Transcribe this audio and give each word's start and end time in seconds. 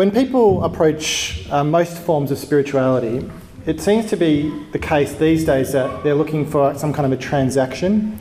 when 0.00 0.10
people 0.10 0.64
approach 0.64 1.46
uh, 1.50 1.62
most 1.62 1.98
forms 1.98 2.30
of 2.30 2.38
spirituality, 2.38 3.30
it 3.66 3.82
seems 3.82 4.06
to 4.06 4.16
be 4.16 4.48
the 4.72 4.78
case 4.78 5.12
these 5.16 5.44
days 5.44 5.72
that 5.72 6.02
they're 6.02 6.14
looking 6.14 6.50
for 6.50 6.74
some 6.74 6.90
kind 6.90 7.04
of 7.04 7.12
a 7.12 7.22
transaction. 7.22 8.18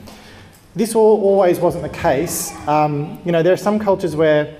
This 0.75 0.93
all, 0.93 1.23
always 1.23 1.57
wasn't 1.57 1.83
the 1.83 1.97
case. 1.97 2.51
Um, 2.67 3.17
you 3.23 3.31
know, 3.31 3.41
there 3.41 3.53
are 3.53 3.63
some 3.69 3.79
cultures 3.79 4.13
where 4.13 4.57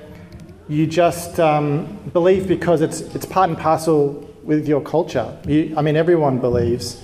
you 0.70 0.88
just 0.88 1.42
um, 1.42 2.00
believe 2.13 2.47
because 2.47 2.79
it's, 2.79 3.01
it's 3.01 3.26
part 3.26 3.49
and 3.49 3.60
parcel 3.60 4.26
with 4.44 4.65
your 4.65 4.79
culture. 4.79 5.38
You, 5.46 5.74
I 5.76 5.81
mean, 5.81 5.97
everyone 5.97 6.40
believes. 6.40 7.04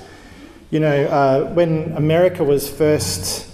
You 0.71 0.79
know, 0.79 1.07
uh, 1.07 1.53
when 1.55 1.91
America 1.97 2.41
was 2.41 2.69
first 2.69 3.51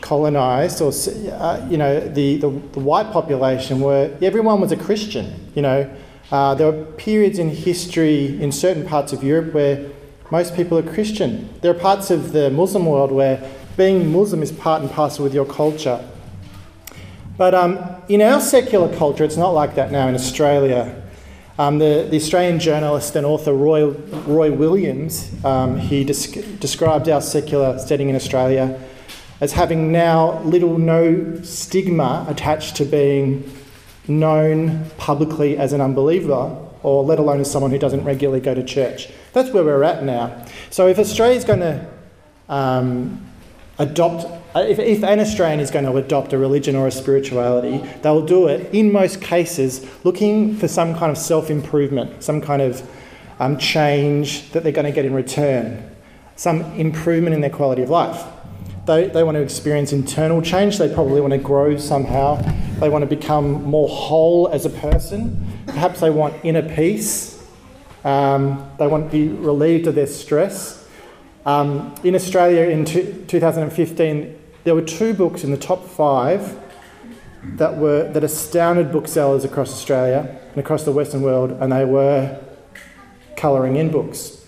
colonized, 0.00 0.80
or 0.80 0.92
uh, 1.32 1.66
you 1.70 1.76
know, 1.76 2.00
the, 2.00 2.36
the, 2.38 2.48
the, 2.48 2.80
white 2.80 3.10
population 3.12 3.80
were 3.80 4.16
everyone 4.22 4.60
was 4.60 4.72
a 4.72 4.76
Christian. 4.76 5.50
You 5.54 5.62
know, 5.62 5.96
uh, 6.30 6.54
there 6.54 6.70
were 6.70 6.84
periods 6.92 7.38
in 7.38 7.50
history 7.50 8.40
in 8.40 8.52
certain 8.52 8.86
parts 8.86 9.12
of 9.12 9.22
Europe 9.22 9.54
where 9.54 9.90
most 10.30 10.54
people 10.54 10.78
are 10.78 10.82
Christian. 10.82 11.48
There 11.62 11.70
are 11.70 11.78
parts 11.78 12.10
of 12.10 12.32
the 12.32 12.50
Muslim 12.50 12.86
world 12.86 13.10
where 13.12 13.50
being 13.76 14.12
Muslim 14.12 14.42
is 14.42 14.52
part 14.52 14.82
and 14.82 14.90
parcel 14.90 15.24
with 15.24 15.32
your 15.32 15.46
culture. 15.46 16.04
But 17.36 17.54
um, 17.54 17.78
in 18.08 18.20
our 18.20 18.40
secular 18.40 18.94
culture, 18.96 19.24
it's 19.24 19.36
not 19.36 19.50
like 19.50 19.76
that 19.76 19.92
now 19.92 20.08
in 20.08 20.14
Australia. 20.14 21.02
Um, 21.58 21.78
the, 21.78 22.06
the, 22.08 22.16
Australian 22.16 22.60
journalist 22.60 23.16
and 23.16 23.26
author 23.26 23.52
Roy, 23.52 23.90
Roy 24.26 24.52
Williams, 24.52 25.32
um, 25.44 25.76
he 25.76 26.04
desc- 26.04 26.60
described 26.60 27.08
our 27.08 27.20
secular 27.20 27.78
setting 27.78 28.08
in 28.08 28.14
Australia 28.14 28.80
as 29.40 29.52
having 29.52 29.92
now 29.92 30.40
little 30.42 30.78
no 30.78 31.40
stigma 31.42 32.26
attached 32.28 32.76
to 32.76 32.84
being 32.84 33.50
known 34.08 34.84
publicly 34.96 35.56
as 35.56 35.72
an 35.72 35.80
unbeliever 35.80 36.56
or 36.82 37.04
let 37.04 37.18
alone 37.18 37.40
as 37.40 37.50
someone 37.50 37.70
who 37.70 37.78
doesn't 37.78 38.04
regularly 38.04 38.40
go 38.40 38.54
to 38.54 38.64
church. 38.64 39.08
That's 39.32 39.50
where 39.50 39.64
we're 39.64 39.82
at 39.82 40.04
now. 40.04 40.44
So 40.70 40.88
if 40.88 40.98
Australia 40.98 41.36
is 41.36 41.44
going 41.44 41.60
to 41.60 41.86
um, 42.48 43.26
adopt, 43.78 44.26
if, 44.56 44.78
if 44.78 45.02
an 45.02 45.20
Australian 45.20 45.60
is 45.60 45.70
going 45.70 45.84
to 45.84 45.96
adopt 45.96 46.32
a 46.32 46.38
religion 46.38 46.76
or 46.76 46.86
a 46.86 46.90
spirituality, 46.90 47.78
they'll 48.02 48.24
do 48.24 48.48
it 48.48 48.72
in 48.74 48.92
most 48.92 49.20
cases 49.20 49.86
looking 50.04 50.56
for 50.56 50.68
some 50.68 50.94
kind 50.96 51.10
of 51.10 51.18
self 51.18 51.50
improvement, 51.50 52.22
some 52.22 52.40
kind 52.40 52.62
of 52.62 52.88
um, 53.40 53.58
change 53.58 54.50
that 54.50 54.62
they're 54.62 54.72
going 54.72 54.86
to 54.86 54.92
get 54.92 55.04
in 55.04 55.14
return, 55.14 55.94
some 56.36 56.62
improvement 56.78 57.34
in 57.34 57.40
their 57.40 57.50
quality 57.50 57.82
of 57.82 57.90
life. 57.90 58.24
They, 58.88 59.06
they 59.06 59.22
want 59.22 59.36
to 59.36 59.42
experience 59.42 59.92
internal 59.92 60.42
change, 60.42 60.78
they 60.78 60.92
probably 60.92 61.20
want 61.20 61.32
to 61.32 61.38
grow 61.38 61.76
somehow, 61.76 62.42
they 62.80 62.88
want 62.88 63.02
to 63.02 63.16
become 63.16 63.62
more 63.62 63.88
whole 63.88 64.48
as 64.48 64.66
a 64.66 64.70
person, 64.70 65.46
perhaps 65.66 66.00
they 66.00 66.10
want 66.10 66.34
inner 66.42 66.68
peace, 66.74 67.40
um, 68.02 68.68
they 68.78 68.88
want 68.88 69.12
to 69.12 69.16
be 69.16 69.28
relieved 69.28 69.86
of 69.86 69.94
their 69.94 70.06
stress 70.06 70.78
um, 71.48 71.94
in 72.04 72.14
Australia 72.14 72.68
in 72.68 72.84
2015, 72.84 74.38
there 74.64 74.74
were 74.74 74.82
two 74.82 75.14
books 75.14 75.44
in 75.44 75.50
the 75.50 75.56
top 75.56 75.82
five 75.82 76.58
that 77.42 77.78
were 77.78 78.12
that 78.12 78.22
astounded 78.22 78.92
booksellers 78.92 79.44
across 79.44 79.72
Australia 79.72 80.38
and 80.50 80.58
across 80.58 80.84
the 80.84 80.92
Western 80.92 81.22
world, 81.22 81.52
and 81.52 81.72
they 81.72 81.86
were 81.86 82.38
colouring 83.34 83.76
in 83.76 83.90
books. 83.90 84.44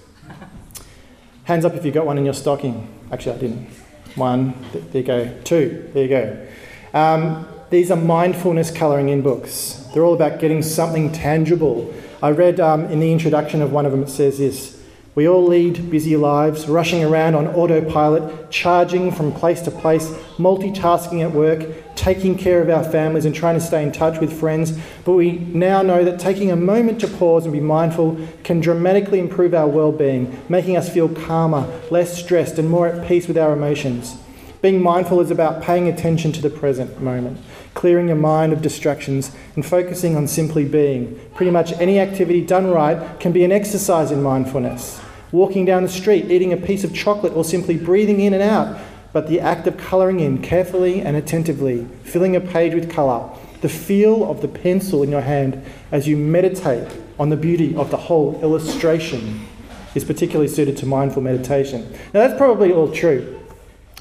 Hands 1.44 1.64
up 1.64 1.72
if 1.72 1.86
you 1.86 1.90
got 1.90 2.04
one 2.04 2.18
in 2.18 2.26
your 2.26 2.34
stocking. 2.34 2.86
Actually, 3.10 3.36
I 3.36 3.38
didn't. 3.38 3.79
One, 4.16 4.54
there 4.72 5.02
you 5.02 5.06
go. 5.06 5.32
Two, 5.44 5.90
there 5.94 6.02
you 6.02 6.08
go. 6.08 6.46
Um, 6.92 7.46
these 7.70 7.90
are 7.90 7.96
mindfulness 7.96 8.70
colouring 8.70 9.10
in 9.10 9.22
books. 9.22 9.86
They're 9.92 10.04
all 10.04 10.14
about 10.14 10.40
getting 10.40 10.62
something 10.62 11.12
tangible. 11.12 11.94
I 12.22 12.30
read 12.30 12.58
um, 12.60 12.86
in 12.86 12.98
the 13.00 13.12
introduction 13.12 13.62
of 13.62 13.72
one 13.72 13.86
of 13.86 13.92
them, 13.92 14.02
it 14.02 14.08
says 14.08 14.38
this 14.38 14.79
we 15.16 15.28
all 15.28 15.44
lead 15.44 15.90
busy 15.90 16.16
lives, 16.16 16.68
rushing 16.68 17.02
around 17.02 17.34
on 17.34 17.48
autopilot, 17.48 18.50
charging 18.50 19.10
from 19.10 19.32
place 19.32 19.60
to 19.62 19.70
place, 19.70 20.08
multitasking 20.38 21.22
at 21.22 21.32
work, 21.32 21.66
taking 21.96 22.38
care 22.38 22.62
of 22.62 22.70
our 22.70 22.84
families, 22.84 23.24
and 23.24 23.34
trying 23.34 23.58
to 23.58 23.64
stay 23.64 23.82
in 23.82 23.90
touch 23.90 24.20
with 24.20 24.32
friends. 24.32 24.78
But 25.04 25.12
we 25.12 25.32
now 25.32 25.82
know 25.82 26.04
that 26.04 26.20
taking 26.20 26.52
a 26.52 26.56
moment 26.56 27.00
to 27.00 27.08
pause 27.08 27.44
and 27.44 27.52
be 27.52 27.60
mindful 27.60 28.24
can 28.44 28.60
dramatically 28.60 29.18
improve 29.18 29.52
our 29.52 29.66
well 29.66 29.90
being, 29.90 30.40
making 30.48 30.76
us 30.76 30.88
feel 30.88 31.08
calmer, 31.08 31.66
less 31.90 32.16
stressed, 32.16 32.58
and 32.58 32.70
more 32.70 32.86
at 32.86 33.08
peace 33.08 33.26
with 33.26 33.36
our 33.36 33.52
emotions. 33.52 34.16
Being 34.62 34.82
mindful 34.82 35.20
is 35.20 35.30
about 35.30 35.62
paying 35.62 35.88
attention 35.88 36.32
to 36.32 36.42
the 36.42 36.50
present 36.50 37.00
moment, 37.00 37.38
clearing 37.72 38.08
your 38.08 38.16
mind 38.16 38.52
of 38.52 38.60
distractions, 38.60 39.34
and 39.54 39.64
focusing 39.64 40.16
on 40.16 40.28
simply 40.28 40.66
being. 40.66 41.18
Pretty 41.34 41.50
much 41.50 41.72
any 41.80 41.98
activity 41.98 42.44
done 42.44 42.66
right 42.66 43.18
can 43.18 43.32
be 43.32 43.42
an 43.42 43.52
exercise 43.52 44.10
in 44.10 44.22
mindfulness. 44.22 45.00
Walking 45.32 45.64
down 45.64 45.82
the 45.82 45.88
street, 45.88 46.30
eating 46.30 46.52
a 46.52 46.58
piece 46.58 46.84
of 46.84 46.94
chocolate, 46.94 47.32
or 47.32 47.42
simply 47.42 47.78
breathing 47.78 48.20
in 48.20 48.34
and 48.34 48.42
out, 48.42 48.78
but 49.14 49.28
the 49.28 49.40
act 49.40 49.66
of 49.66 49.78
colouring 49.78 50.20
in 50.20 50.42
carefully 50.42 51.00
and 51.00 51.16
attentively, 51.16 51.86
filling 52.02 52.36
a 52.36 52.40
page 52.40 52.74
with 52.74 52.90
colour, 52.90 53.30
the 53.62 53.68
feel 53.68 54.30
of 54.30 54.42
the 54.42 54.48
pencil 54.48 55.02
in 55.02 55.10
your 55.10 55.22
hand 55.22 55.64
as 55.90 56.06
you 56.06 56.18
meditate 56.18 56.86
on 57.18 57.30
the 57.30 57.36
beauty 57.36 57.74
of 57.76 57.90
the 57.90 57.96
whole 57.96 58.38
illustration 58.42 59.46
is 59.94 60.04
particularly 60.04 60.48
suited 60.48 60.76
to 60.76 60.86
mindful 60.86 61.22
meditation. 61.22 61.90
Now, 62.12 62.26
that's 62.26 62.36
probably 62.36 62.72
all 62.72 62.92
true. 62.92 63.39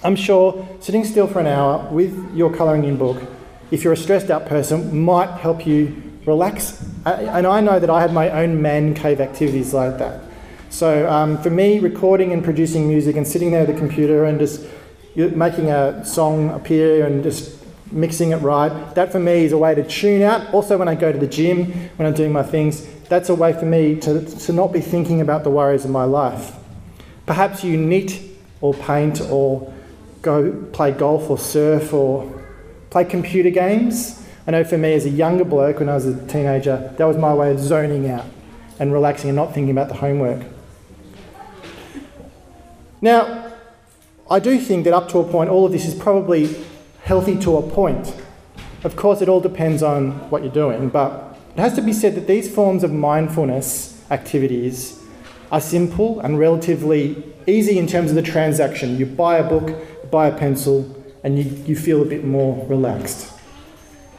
I'm 0.01 0.15
sure 0.15 0.65
sitting 0.79 1.03
still 1.03 1.27
for 1.27 1.41
an 1.41 1.47
hour 1.47 1.85
with 1.91 2.33
your 2.33 2.53
colouring 2.55 2.85
in 2.85 2.95
book, 2.95 3.21
if 3.69 3.83
you're 3.83 3.93
a 3.93 3.97
stressed 3.97 4.31
out 4.31 4.45
person, 4.45 4.97
might 5.03 5.29
help 5.29 5.67
you 5.67 6.01
relax. 6.25 6.85
And 7.05 7.45
I 7.45 7.59
know 7.59 7.79
that 7.79 7.89
I 7.89 7.99
have 7.99 8.13
my 8.13 8.29
own 8.29 8.61
man 8.61 8.93
cave 8.93 9.19
activities 9.19 9.73
like 9.73 9.97
that. 9.97 10.21
So 10.69 11.09
um, 11.09 11.37
for 11.41 11.49
me, 11.49 11.79
recording 11.79 12.31
and 12.31 12.43
producing 12.43 12.87
music 12.87 13.17
and 13.17 13.27
sitting 13.27 13.51
there 13.51 13.61
at 13.61 13.67
the 13.67 13.73
computer 13.73 14.23
and 14.23 14.39
just 14.39 14.65
making 15.15 15.69
a 15.69 16.05
song 16.05 16.49
appear 16.51 17.05
and 17.05 17.21
just 17.21 17.57
mixing 17.91 18.31
it 18.31 18.37
right, 18.37 18.69
that 18.95 19.11
for 19.11 19.19
me 19.19 19.43
is 19.43 19.51
a 19.51 19.57
way 19.57 19.75
to 19.75 19.83
tune 19.83 20.21
out. 20.21 20.53
Also, 20.53 20.77
when 20.77 20.87
I 20.87 20.95
go 20.95 21.11
to 21.11 21.17
the 21.17 21.27
gym, 21.27 21.65
when 21.97 22.07
I'm 22.07 22.13
doing 22.13 22.31
my 22.31 22.43
things, 22.43 22.87
that's 23.09 23.27
a 23.27 23.35
way 23.35 23.51
for 23.51 23.65
me 23.65 23.99
to, 23.99 24.23
to 24.23 24.53
not 24.53 24.71
be 24.71 24.79
thinking 24.79 25.19
about 25.19 25.43
the 25.43 25.49
worries 25.49 25.83
of 25.83 25.91
my 25.91 26.05
life. 26.05 26.55
Perhaps 27.25 27.65
you 27.65 27.75
knit 27.75 28.21
or 28.61 28.73
paint 28.73 29.19
or 29.21 29.73
go 30.21 30.51
play 30.73 30.91
golf 30.91 31.29
or 31.29 31.37
surf 31.37 31.93
or 31.93 32.43
play 32.89 33.05
computer 33.05 33.49
games. 33.49 34.25
I 34.47 34.51
know 34.51 34.63
for 34.63 34.77
me 34.77 34.93
as 34.93 35.05
a 35.05 35.09
younger 35.09 35.45
bloke, 35.45 35.79
when 35.79 35.89
I 35.89 35.95
was 35.95 36.05
a 36.05 36.27
teenager, 36.27 36.93
that 36.97 37.05
was 37.05 37.17
my 37.17 37.33
way 37.33 37.51
of 37.51 37.59
zoning 37.59 38.09
out 38.09 38.25
and 38.79 38.91
relaxing 38.91 39.29
and 39.29 39.35
not 39.35 39.53
thinking 39.53 39.71
about 39.71 39.89
the 39.89 39.95
homework. 39.95 40.43
Now, 43.01 43.51
I 44.29 44.39
do 44.39 44.59
think 44.59 44.83
that 44.85 44.93
up 44.93 45.09
to 45.09 45.19
a 45.19 45.23
point, 45.23 45.49
all 45.49 45.65
of 45.65 45.71
this 45.71 45.85
is 45.85 45.95
probably 45.95 46.55
healthy 47.03 47.37
to 47.39 47.57
a 47.57 47.61
point. 47.61 48.15
Of 48.83 48.95
course, 48.95 49.21
it 49.21 49.29
all 49.29 49.41
depends 49.41 49.81
on 49.83 50.11
what 50.29 50.43
you're 50.43 50.51
doing, 50.51 50.89
but 50.89 51.37
it 51.55 51.59
has 51.59 51.73
to 51.75 51.81
be 51.81 51.93
said 51.93 52.15
that 52.15 52.27
these 52.27 52.53
forms 52.53 52.83
of 52.83 52.91
mindfulness 52.91 54.03
activities 54.11 55.03
are 55.51 55.61
simple 55.61 56.19
and 56.19 56.37
relatively 56.37 57.23
easy 57.47 57.77
in 57.77 57.87
terms 57.87 58.11
of 58.11 58.15
the 58.15 58.21
transaction. 58.21 58.97
You 58.97 59.05
buy 59.05 59.37
a 59.37 59.47
book, 59.47 59.75
buy 60.11 60.27
a 60.27 60.37
pencil, 60.37 60.95
and 61.23 61.37
you, 61.37 61.45
you 61.65 61.75
feel 61.75 62.01
a 62.01 62.05
bit 62.05 62.23
more 62.23 62.65
relaxed. 62.67 63.31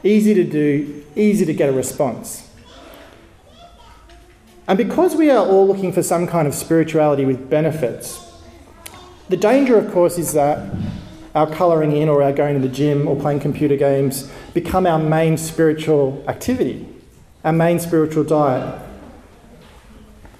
Easy 0.02 0.34
to 0.34 0.44
do, 0.44 1.04
easy 1.16 1.44
to 1.44 1.54
get 1.54 1.68
a 1.68 1.72
response. 1.72 2.48
And 4.66 4.78
because 4.78 5.16
we 5.16 5.30
are 5.30 5.44
all 5.44 5.66
looking 5.66 5.92
for 5.92 6.02
some 6.02 6.26
kind 6.26 6.46
of 6.46 6.54
spirituality 6.54 7.24
with 7.24 7.50
benefits, 7.50 8.26
the 9.28 9.36
danger, 9.36 9.76
of 9.76 9.92
course, 9.92 10.18
is 10.18 10.32
that 10.32 10.74
our 11.34 11.48
colouring 11.48 11.92
in 11.96 12.08
or 12.08 12.22
our 12.22 12.32
going 12.32 12.60
to 12.60 12.66
the 12.66 12.72
gym 12.72 13.06
or 13.06 13.16
playing 13.16 13.40
computer 13.40 13.76
games 13.76 14.30
become 14.54 14.86
our 14.86 14.98
main 14.98 15.36
spiritual 15.36 16.24
activity, 16.26 16.86
our 17.44 17.52
main 17.52 17.78
spiritual 17.78 18.24
diet. 18.24 18.89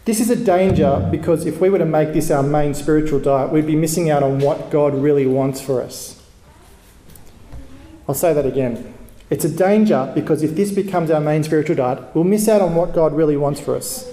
This 0.04 0.20
is 0.20 0.30
a 0.30 0.36
danger 0.36 1.06
because 1.10 1.44
if 1.46 1.60
we 1.60 1.68
were 1.70 1.78
to 1.78 1.84
make 1.84 2.12
this 2.12 2.30
our 2.30 2.42
main 2.42 2.74
spiritual 2.74 3.20
diet, 3.20 3.52
we'd 3.52 3.66
be 3.66 3.76
missing 3.76 4.10
out 4.10 4.22
on 4.22 4.38
what 4.38 4.70
God 4.70 4.94
really 4.94 5.26
wants 5.26 5.60
for 5.60 5.82
us. 5.82 6.22
I'll 8.08 8.14
say 8.14 8.32
that 8.32 8.46
again. 8.46 8.94
It's 9.28 9.44
a 9.44 9.48
danger 9.48 10.10
because 10.14 10.42
if 10.42 10.56
this 10.56 10.72
becomes 10.72 11.10
our 11.10 11.20
main 11.20 11.44
spiritual 11.44 11.76
diet, 11.76 12.02
we'll 12.14 12.24
miss 12.24 12.48
out 12.48 12.60
on 12.60 12.74
what 12.74 12.92
God 12.92 13.12
really 13.12 13.36
wants 13.36 13.60
for 13.60 13.76
us. 13.76 14.12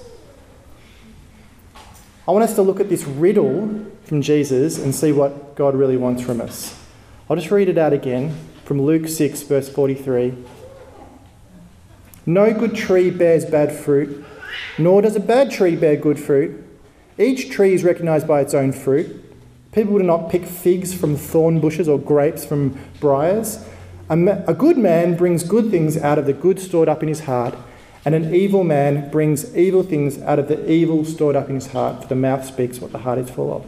I 2.28 2.31
want 2.31 2.44
us 2.44 2.56
to 2.56 2.62
look 2.62 2.80
at 2.80 2.89
this 2.89 3.06
riddle 3.06 3.86
from 4.04 4.22
Jesus 4.22 4.78
and 4.78 4.94
see 4.94 5.12
what 5.12 5.56
God 5.56 5.74
really 5.74 5.98
wants 5.98 6.22
from 6.22 6.42
us. 6.42 6.78
I'll 7.30 7.38
just 7.38 7.50
read 7.50 7.69
it 7.69 7.78
out 7.78 7.94
again 7.94 8.38
from 8.66 8.81
Luke 8.81 9.07
6, 9.07 9.44
verse 9.44 9.69
43. 9.69 10.34
No 12.25 12.54
good 12.54 12.75
tree 12.75 13.10
bears 13.10 13.45
bad 13.45 13.72
fruit, 13.72 14.25
nor 14.77 15.01
does 15.01 15.15
a 15.15 15.19
bad 15.19 15.51
tree 15.51 15.75
bear 15.75 15.95
good 15.95 16.19
fruit. 16.19 16.63
Each 17.18 17.50
tree 17.50 17.74
is 17.74 17.83
recognized 17.83 18.27
by 18.27 18.42
its 18.42 18.54
own 18.54 18.71
fruit. 18.71 19.24
People 19.71 19.98
do 19.98 20.04
not 20.04 20.30
pick 20.30 20.45
figs 20.45 20.94
from 20.94 21.15
thorn 21.15 21.59
bushes 21.59 21.88
or 21.88 22.00
grapes 22.00 22.45
from 22.45 22.80
briars. 23.00 23.65
A, 24.09 24.15
ma- 24.15 24.42
a 24.48 24.54
good 24.54 24.77
man 24.77 25.15
brings 25.15 25.44
good 25.44 25.69
things 25.69 25.98
out 25.98 26.18
of 26.18 26.25
the 26.25 26.33
good 26.33 26.59
stored 26.59 26.88
up 26.88 27.04
in 27.04 27.09
his 27.09 27.21
heart, 27.21 27.56
And 28.06 28.15
an 28.15 28.33
evil 28.33 28.63
man 28.63 29.12
brings 29.12 29.56
evil 29.56 29.83
things 29.83 30.18
out 30.21 30.39
of 30.39 30.48
the 30.48 30.69
evil 30.71 31.03
stored 31.03 31.36
up 31.36 31.50
in 31.50 31.56
his 31.56 31.68
heart, 31.74 32.03
for 32.03 32.07
the 32.07 32.15
mouth 32.15 32.45
speaks 32.45 32.80
what 32.80 32.92
the 32.92 33.00
heart 33.00 33.19
is 33.19 33.30
full 33.30 33.53
of. 33.53 33.65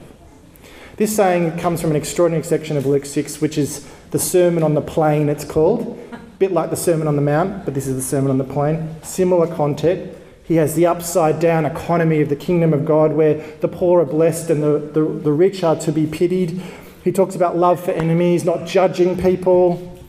This 0.96 1.16
saying 1.16 1.58
comes 1.58 1.82
from 1.82 1.90
an 1.92 1.96
extraordinary 1.98 2.44
section 2.44 2.78
of 2.78 2.86
Luke 2.86 3.06
6, 3.06 3.42
which 3.42 3.58
is 3.58 3.86
the 4.12 4.20
Sermon 4.20 4.64
on 4.64 4.76
the 4.76 4.82
Plain, 4.82 5.30
it's 5.30 5.44
called. 5.44 5.98
A 6.14 6.18
bit 6.40 6.52
like 6.52 6.70
the 6.70 6.76
Sermon 6.76 7.08
on 7.08 7.16
the 7.16 7.22
Mount, 7.22 7.66
but 7.66 7.74
this 7.74 7.86
is 7.86 7.96
the 7.96 8.02
Sermon 8.02 8.32
on 8.32 8.38
the 8.38 8.44
Plain. 8.44 8.96
Similar 9.04 9.54
content. 9.56 10.16
He 10.50 10.56
has 10.56 10.74
the 10.74 10.88
upside 10.88 11.40
down 11.40 11.64
economy 11.64 12.22
of 12.22 12.30
the 12.30 12.36
kingdom 12.36 12.74
of 12.74 12.84
God 12.84 13.14
where 13.14 13.36
the 13.58 13.68
poor 13.68 14.02
are 14.02 14.06
blessed 14.06 14.50
and 14.50 14.64
the, 14.64 14.80
the, 14.80 15.04
the 15.04 15.32
rich 15.32 15.64
are 15.64 15.76
to 15.76 15.92
be 15.92 16.08
pitied. 16.08 16.60
He 17.04 17.12
talks 17.12 17.36
about 17.36 17.56
love 17.56 17.80
for 17.80 17.92
enemies, 17.92 18.44
not 18.44 18.66
judging 18.66 19.16
people, 19.16 20.02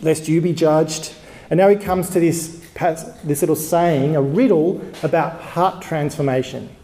lest 0.00 0.28
you 0.28 0.40
be 0.40 0.54
judged. 0.54 1.14
And 1.50 1.58
now 1.58 1.68
he 1.68 1.76
comes 1.76 2.08
to 2.10 2.20
this, 2.20 2.66
this 3.22 3.42
little 3.42 3.54
saying, 3.54 4.16
a 4.16 4.22
riddle 4.22 4.80
about 5.02 5.42
heart 5.42 5.82
transformation. 5.82 6.74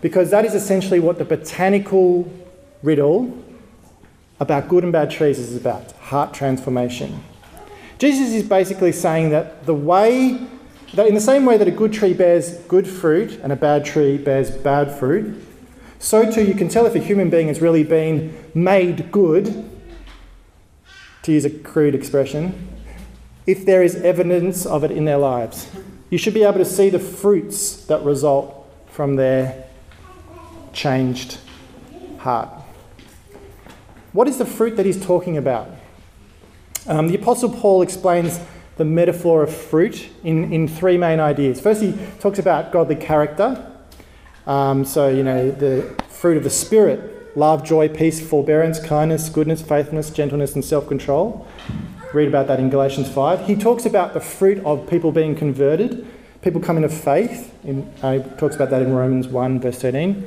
Because 0.00 0.30
that 0.30 0.46
is 0.46 0.54
essentially 0.54 1.00
what 1.00 1.18
the 1.18 1.26
botanical 1.26 2.32
riddle 2.82 3.36
about 4.40 4.68
good 4.68 4.82
and 4.82 4.94
bad 4.94 5.10
trees 5.10 5.38
is 5.38 5.54
about 5.54 5.92
heart 5.92 6.32
transformation. 6.32 7.22
Jesus 7.98 8.32
is 8.32 8.48
basically 8.48 8.92
saying 8.92 9.28
that 9.28 9.66
the 9.66 9.74
way, 9.74 10.40
that 10.94 11.06
in 11.06 11.14
the 11.14 11.20
same 11.20 11.44
way 11.44 11.56
that 11.56 11.68
a 11.68 11.72
good 11.72 11.92
tree 11.92 12.14
bears 12.14 12.54
good 12.68 12.86
fruit 12.86 13.40
and 13.42 13.52
a 13.52 13.56
bad 13.56 13.84
tree 13.84 14.18
bears 14.18 14.50
bad 14.50 14.90
fruit, 14.90 15.42
so 15.98 16.30
too 16.30 16.44
you 16.44 16.54
can 16.54 16.68
tell 16.68 16.86
if 16.86 16.94
a 16.94 17.00
human 17.00 17.30
being 17.30 17.48
has 17.48 17.60
really 17.60 17.84
been 17.84 18.36
made 18.54 19.10
good, 19.10 19.70
to 21.22 21.32
use 21.32 21.44
a 21.44 21.50
crude 21.50 21.94
expression, 21.94 22.68
if 23.46 23.66
there 23.66 23.82
is 23.82 23.96
evidence 23.96 24.64
of 24.64 24.84
it 24.84 24.90
in 24.90 25.04
their 25.04 25.18
lives. 25.18 25.70
You 26.10 26.16
should 26.16 26.34
be 26.34 26.42
able 26.42 26.58
to 26.58 26.64
see 26.64 26.88
the 26.88 26.98
fruits 26.98 27.84
that 27.86 28.02
result 28.02 28.66
from 28.90 29.16
their 29.16 29.64
changed 30.72 31.38
heart. 32.18 32.48
What 34.12 34.26
is 34.26 34.38
the 34.38 34.46
fruit 34.46 34.76
that 34.76 34.86
he's 34.86 35.04
talking 35.04 35.36
about? 35.36 35.70
Um, 36.86 37.08
the 37.08 37.16
Apostle 37.16 37.50
Paul 37.50 37.82
explains 37.82 38.40
the 38.78 38.84
metaphor 38.84 39.42
of 39.42 39.54
fruit 39.54 40.08
in, 40.24 40.52
in 40.52 40.66
three 40.66 40.96
main 40.96 41.20
ideas. 41.20 41.60
First, 41.60 41.82
he 41.82 41.94
talks 42.20 42.38
about 42.38 42.72
godly 42.72 42.96
character. 42.96 43.64
Um, 44.46 44.84
so, 44.84 45.08
you 45.08 45.22
know, 45.22 45.50
the 45.50 45.82
fruit 46.08 46.36
of 46.36 46.44
the 46.44 46.50
Spirit 46.50 47.16
love, 47.36 47.64
joy, 47.64 47.88
peace, 47.88 48.26
forbearance, 48.26 48.80
kindness, 48.80 49.28
goodness, 49.28 49.62
faithfulness, 49.62 50.10
gentleness, 50.10 50.54
and 50.54 50.64
self 50.64 50.88
control. 50.88 51.46
Read 52.14 52.28
about 52.28 52.46
that 52.46 52.58
in 52.58 52.70
Galatians 52.70 53.10
5. 53.10 53.46
He 53.46 53.54
talks 53.54 53.84
about 53.84 54.14
the 54.14 54.20
fruit 54.20 54.64
of 54.64 54.88
people 54.88 55.12
being 55.12 55.36
converted, 55.36 56.06
people 56.40 56.60
coming 56.60 56.82
to 56.82 56.88
faith. 56.88 57.52
In, 57.64 57.92
uh, 58.02 58.12
he 58.12 58.30
talks 58.38 58.56
about 58.56 58.70
that 58.70 58.80
in 58.82 58.92
Romans 58.92 59.28
1, 59.28 59.60
verse 59.60 59.78
13. 59.80 60.26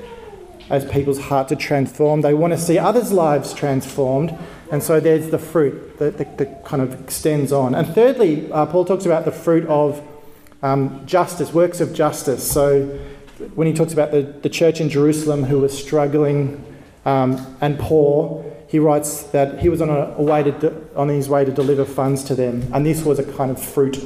As 0.70 0.86
people's 0.86 1.20
hearts 1.20 1.52
are 1.52 1.56
transformed, 1.58 2.24
they 2.24 2.34
want 2.34 2.54
to 2.54 2.60
see 2.60 2.78
others' 2.78 3.12
lives 3.12 3.54
transformed. 3.54 4.38
And 4.72 4.82
so 4.82 5.00
there's 5.00 5.30
the 5.30 5.38
fruit 5.38 6.00
that, 6.00 6.18
that, 6.18 6.38
that 6.38 6.66
kind 6.66 6.82
of 6.82 7.00
extends 7.02 7.52
on. 7.52 7.76
And 7.76 7.94
thirdly, 7.94 8.52
uh, 8.52 8.66
Paul 8.66 8.86
talks 8.86 9.06
about 9.06 9.26
the 9.26 9.32
fruit 9.32 9.68
of 9.68 10.02
um, 10.64 11.06
justice, 11.06 11.54
works 11.54 11.82
of 11.82 11.94
justice. 11.94 12.50
So 12.50 12.86
when 13.54 13.68
he 13.68 13.74
talks 13.74 13.94
about 13.94 14.12
the, 14.12 14.22
the 14.22 14.50
church 14.50 14.80
in 14.80 14.90
Jerusalem 14.90 15.44
who 15.44 15.60
was 15.60 15.78
struggling 15.78 16.64
um, 17.06 17.58
and 17.60 17.78
poor, 17.78 18.46
he 18.72 18.80
writes 18.80 19.24
that 19.24 19.60
he 19.60 19.68
was 19.68 19.82
on, 19.82 19.90
a, 19.90 20.16
a 20.18 20.22
way 20.22 20.44
to 20.44 20.52
de- 20.52 20.96
on 20.96 21.10
his 21.10 21.28
way 21.28 21.44
to 21.44 21.52
deliver 21.52 21.84
funds 21.84 22.24
to 22.24 22.36
them, 22.36 22.72
and 22.74 22.86
this 22.86 23.04
was 23.04 23.20
a 23.20 23.34
kind 23.34 23.52
of 23.52 23.62
fruit 23.62 24.00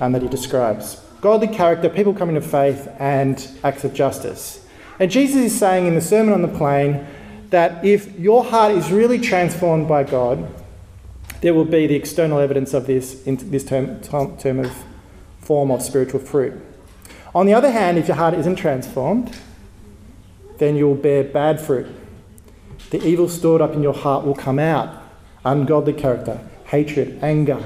um, 0.00 0.12
that 0.12 0.20
he 0.20 0.28
describes. 0.28 1.00
Godly 1.22 1.48
character, 1.48 1.88
people 1.88 2.12
coming 2.12 2.34
to 2.34 2.42
faith, 2.42 2.86
and 2.98 3.48
acts 3.64 3.84
of 3.84 3.94
justice. 3.94 4.66
And 5.00 5.10
Jesus 5.10 5.52
is 5.52 5.58
saying 5.58 5.86
in 5.86 5.94
the 5.94 6.02
Sermon 6.02 6.34
on 6.34 6.42
the 6.42 6.48
Plain 6.48 7.06
that 7.50 7.84
if 7.84 8.18
your 8.18 8.44
heart 8.44 8.72
is 8.72 8.90
really 8.90 9.18
transformed 9.18 9.88
by 9.88 10.04
God, 10.04 10.48
there 11.40 11.54
will 11.54 11.64
be 11.64 11.86
the 11.86 11.94
external 11.94 12.38
evidence 12.38 12.74
of 12.74 12.86
this 12.86 13.22
in 13.24 13.36
this 13.50 13.64
term, 13.64 14.00
term 14.02 14.58
of 14.58 14.72
form 15.40 15.70
of 15.70 15.82
spiritual 15.82 16.20
fruit. 16.20 16.52
On 17.34 17.46
the 17.46 17.54
other 17.54 17.70
hand, 17.70 17.98
if 17.98 18.08
your 18.08 18.16
heart 18.16 18.34
isn't 18.34 18.56
transformed, 18.56 19.36
then 20.58 20.76
you'll 20.76 20.94
bear 20.94 21.22
bad 21.24 21.60
fruit. 21.60 21.86
The 22.90 23.02
evil 23.04 23.28
stored 23.28 23.60
up 23.60 23.72
in 23.72 23.82
your 23.82 23.94
heart 23.94 24.24
will 24.24 24.34
come 24.34 24.58
out 24.58 25.02
ungodly 25.44 25.92
character, 25.92 26.40
hatred, 26.66 27.18
anger, 27.22 27.62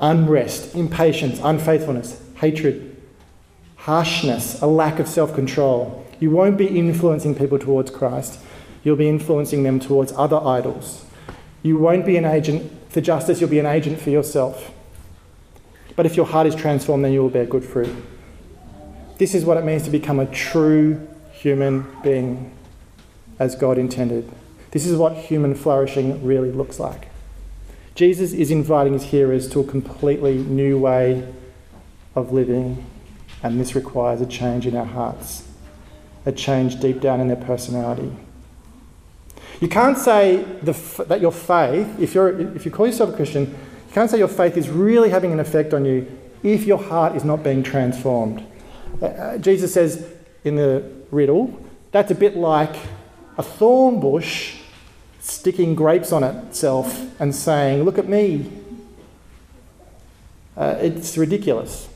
unrest, 0.00 0.74
impatience, 0.74 1.40
unfaithfulness, 1.42 2.20
hatred, 2.36 2.96
harshness, 3.76 4.60
a 4.60 4.66
lack 4.66 4.98
of 4.98 5.08
self 5.08 5.34
control. 5.34 6.04
You 6.18 6.30
won't 6.30 6.56
be 6.56 6.66
influencing 6.66 7.34
people 7.34 7.58
towards 7.58 7.90
Christ, 7.90 8.40
you'll 8.86 8.94
be 8.94 9.08
influencing 9.08 9.64
them 9.64 9.80
towards 9.80 10.12
other 10.12 10.36
idols. 10.36 11.04
You 11.64 11.76
won't 11.76 12.06
be 12.06 12.16
an 12.16 12.24
agent 12.24 12.70
for 12.88 13.00
justice, 13.00 13.40
you'll 13.40 13.50
be 13.50 13.58
an 13.58 13.66
agent 13.66 14.00
for 14.00 14.10
yourself. 14.10 14.70
But 15.96 16.06
if 16.06 16.16
your 16.16 16.24
heart 16.24 16.46
is 16.46 16.54
transformed, 16.54 17.04
then 17.04 17.12
you 17.12 17.20
will 17.20 17.28
bear 17.28 17.46
good 17.46 17.64
fruit. 17.64 17.92
This 19.18 19.34
is 19.34 19.44
what 19.44 19.56
it 19.56 19.64
means 19.64 19.82
to 19.82 19.90
become 19.90 20.20
a 20.20 20.26
true 20.26 21.04
human 21.32 21.84
being 22.04 22.56
as 23.40 23.56
God 23.56 23.76
intended. 23.76 24.30
This 24.70 24.86
is 24.86 24.96
what 24.96 25.16
human 25.16 25.56
flourishing 25.56 26.24
really 26.24 26.52
looks 26.52 26.78
like. 26.78 27.08
Jesus 27.96 28.32
is 28.32 28.52
inviting 28.52 28.92
his 28.92 29.02
hearers 29.02 29.48
to 29.48 29.58
a 29.58 29.64
completely 29.64 30.38
new 30.38 30.78
way 30.78 31.26
of 32.14 32.32
living, 32.32 32.86
and 33.42 33.58
this 33.58 33.74
requires 33.74 34.20
a 34.20 34.26
change 34.26 34.64
in 34.64 34.76
our 34.76 34.86
hearts, 34.86 35.48
a 36.24 36.30
change 36.30 36.78
deep 36.78 37.00
down 37.00 37.20
in 37.20 37.26
their 37.26 37.36
personality. 37.36 38.12
You 39.60 39.68
can't 39.68 39.96
say 39.96 40.42
the, 40.62 40.72
that 41.08 41.20
your 41.20 41.32
faith, 41.32 41.98
if, 41.98 42.14
you're, 42.14 42.40
if 42.54 42.64
you 42.64 42.70
call 42.70 42.86
yourself 42.86 43.10
a 43.10 43.16
Christian, 43.16 43.44
you 43.44 43.92
can't 43.92 44.10
say 44.10 44.18
your 44.18 44.28
faith 44.28 44.56
is 44.56 44.68
really 44.68 45.08
having 45.08 45.32
an 45.32 45.40
effect 45.40 45.72
on 45.72 45.84
you 45.84 46.06
if 46.42 46.64
your 46.64 46.78
heart 46.78 47.16
is 47.16 47.24
not 47.24 47.42
being 47.42 47.62
transformed. 47.62 48.44
Uh, 49.00 49.06
uh 49.06 49.38
Jesus 49.38 49.72
says 49.72 50.06
in 50.44 50.56
the 50.56 50.84
riddle, 51.10 51.58
that's 51.92 52.10
a 52.10 52.14
bit 52.14 52.36
like 52.36 52.76
a 53.38 53.42
thorn 53.42 54.00
bush 54.00 54.58
sticking 55.20 55.74
grapes 55.74 56.12
on 56.12 56.22
itself 56.22 57.20
and 57.20 57.34
saying, 57.34 57.82
Look 57.84 57.98
at 57.98 58.08
me. 58.08 58.50
Uh, 60.56 60.76
it's 60.80 61.18
ridiculous. 61.18 61.88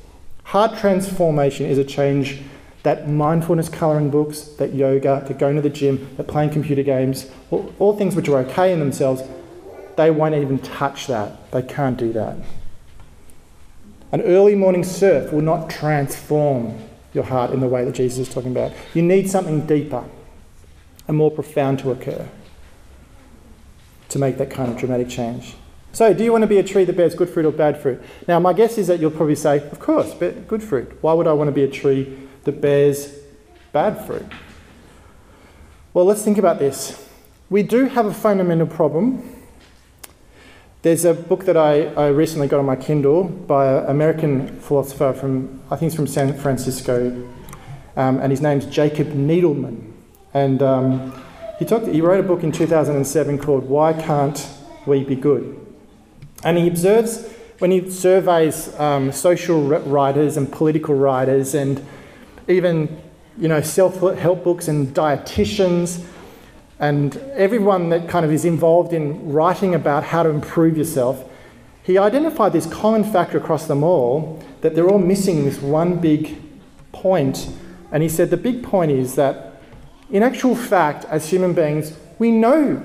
Heart 0.44 0.78
transformation 0.78 1.66
is 1.66 1.78
a 1.78 1.84
change 1.84 2.40
that 2.82 3.08
mindfulness 3.08 3.68
colouring 3.68 4.10
books, 4.10 4.40
that 4.58 4.74
yoga, 4.74 5.22
that 5.26 5.38
going 5.38 5.56
to 5.56 5.62
the 5.62 5.70
gym, 5.70 6.14
that 6.16 6.24
playing 6.24 6.50
computer 6.50 6.82
games, 6.82 7.30
all, 7.50 7.72
all 7.78 7.96
things 7.96 8.16
which 8.16 8.28
are 8.28 8.38
okay 8.38 8.72
in 8.72 8.78
themselves, 8.78 9.22
they 9.96 10.10
won't 10.10 10.34
even 10.34 10.58
touch 10.58 11.06
that. 11.06 11.50
They 11.50 11.62
can't 11.62 11.96
do 11.96 12.12
that. 12.14 12.38
An 14.12 14.22
early 14.22 14.54
morning 14.54 14.82
surf 14.82 15.32
will 15.32 15.42
not 15.42 15.68
transform 15.68 16.78
your 17.12 17.24
heart 17.24 17.50
in 17.50 17.60
the 17.60 17.68
way 17.68 17.84
that 17.84 17.94
Jesus 17.94 18.28
is 18.28 18.34
talking 18.34 18.50
about. 18.50 18.72
You 18.94 19.02
need 19.02 19.30
something 19.30 19.66
deeper 19.66 20.04
and 21.06 21.16
more 21.16 21.30
profound 21.30 21.80
to 21.80 21.90
occur 21.90 22.28
to 24.08 24.18
make 24.18 24.38
that 24.38 24.50
kind 24.50 24.70
of 24.70 24.78
dramatic 24.78 25.08
change. 25.08 25.54
So, 25.92 26.14
do 26.14 26.22
you 26.22 26.30
want 26.30 26.42
to 26.42 26.48
be 26.48 26.58
a 26.58 26.62
tree 26.62 26.84
that 26.84 26.96
bears 26.96 27.14
good 27.14 27.28
fruit 27.28 27.44
or 27.44 27.50
bad 27.50 27.80
fruit? 27.80 28.00
Now, 28.28 28.38
my 28.38 28.52
guess 28.52 28.78
is 28.78 28.86
that 28.86 29.00
you'll 29.00 29.10
probably 29.10 29.34
say, 29.34 29.56
of 29.56 29.80
course, 29.80 30.14
but 30.14 30.46
good 30.46 30.62
fruit. 30.62 30.96
Why 31.00 31.12
would 31.12 31.26
I 31.26 31.32
want 31.32 31.48
to 31.48 31.52
be 31.52 31.64
a 31.64 31.68
tree 31.68 32.16
that 32.44 32.60
bears 32.60 33.14
bad 33.72 34.06
fruit? 34.06 34.26
Well, 35.92 36.04
let's 36.04 36.22
think 36.22 36.38
about 36.38 36.58
this. 36.58 37.08
We 37.48 37.62
do 37.62 37.86
have 37.86 38.06
a 38.06 38.14
fundamental 38.14 38.66
problem. 38.66 39.36
There's 40.82 41.04
a 41.04 41.12
book 41.12 41.44
that 41.44 41.56
I, 41.56 41.86
I 41.94 42.08
recently 42.08 42.46
got 42.46 42.60
on 42.60 42.64
my 42.64 42.76
Kindle 42.76 43.24
by 43.24 43.66
an 43.66 43.86
American 43.86 44.60
philosopher 44.60 45.12
from, 45.12 45.60
I 45.70 45.76
think 45.76 45.88
it's 45.88 45.96
from 45.96 46.06
San 46.06 46.32
Francisco, 46.32 47.28
um, 47.96 48.20
and 48.20 48.30
his 48.30 48.40
name's 48.40 48.66
Jacob 48.66 49.08
Needleman. 49.08 49.92
And 50.32 50.62
um, 50.62 51.22
he, 51.58 51.64
talked, 51.64 51.86
he 51.88 52.00
wrote 52.00 52.24
a 52.24 52.26
book 52.26 52.44
in 52.44 52.52
2007 52.52 53.38
called 53.38 53.68
Why 53.68 53.92
Can't 53.92 54.48
We 54.86 55.04
Be 55.04 55.16
Good? 55.16 55.56
And 56.44 56.56
he 56.56 56.68
observes, 56.68 57.28
when 57.58 57.72
he 57.72 57.90
surveys 57.90 58.72
um, 58.80 59.12
social 59.12 59.60
writers 59.60 60.36
and 60.36 60.50
political 60.50 60.94
writers 60.94 61.54
and 61.54 61.84
even 62.50 63.00
you 63.38 63.48
know, 63.48 63.60
self-help 63.60 64.44
books 64.44 64.68
and 64.68 64.88
dietitians 64.88 66.04
and 66.78 67.16
everyone 67.34 67.90
that 67.90 68.08
kind 68.08 68.24
of 68.24 68.32
is 68.32 68.44
involved 68.44 68.92
in 68.92 69.32
writing 69.32 69.74
about 69.74 70.04
how 70.04 70.22
to 70.22 70.30
improve 70.30 70.76
yourself, 70.76 71.24
he 71.82 71.98
identified 71.98 72.52
this 72.52 72.66
common 72.66 73.04
factor 73.04 73.38
across 73.38 73.66
them 73.66 73.82
all 73.82 74.42
that 74.62 74.74
they're 74.74 74.88
all 74.88 74.98
missing 74.98 75.44
this 75.44 75.60
one 75.60 75.98
big 75.98 76.40
point. 76.92 77.50
And 77.92 78.02
he 78.02 78.08
said 78.08 78.30
the 78.30 78.36
big 78.36 78.62
point 78.62 78.90
is 78.90 79.14
that 79.16 79.60
in 80.10 80.22
actual 80.22 80.56
fact, 80.56 81.04
as 81.06 81.30
human 81.30 81.52
beings, 81.52 81.96
we 82.18 82.30
know 82.30 82.82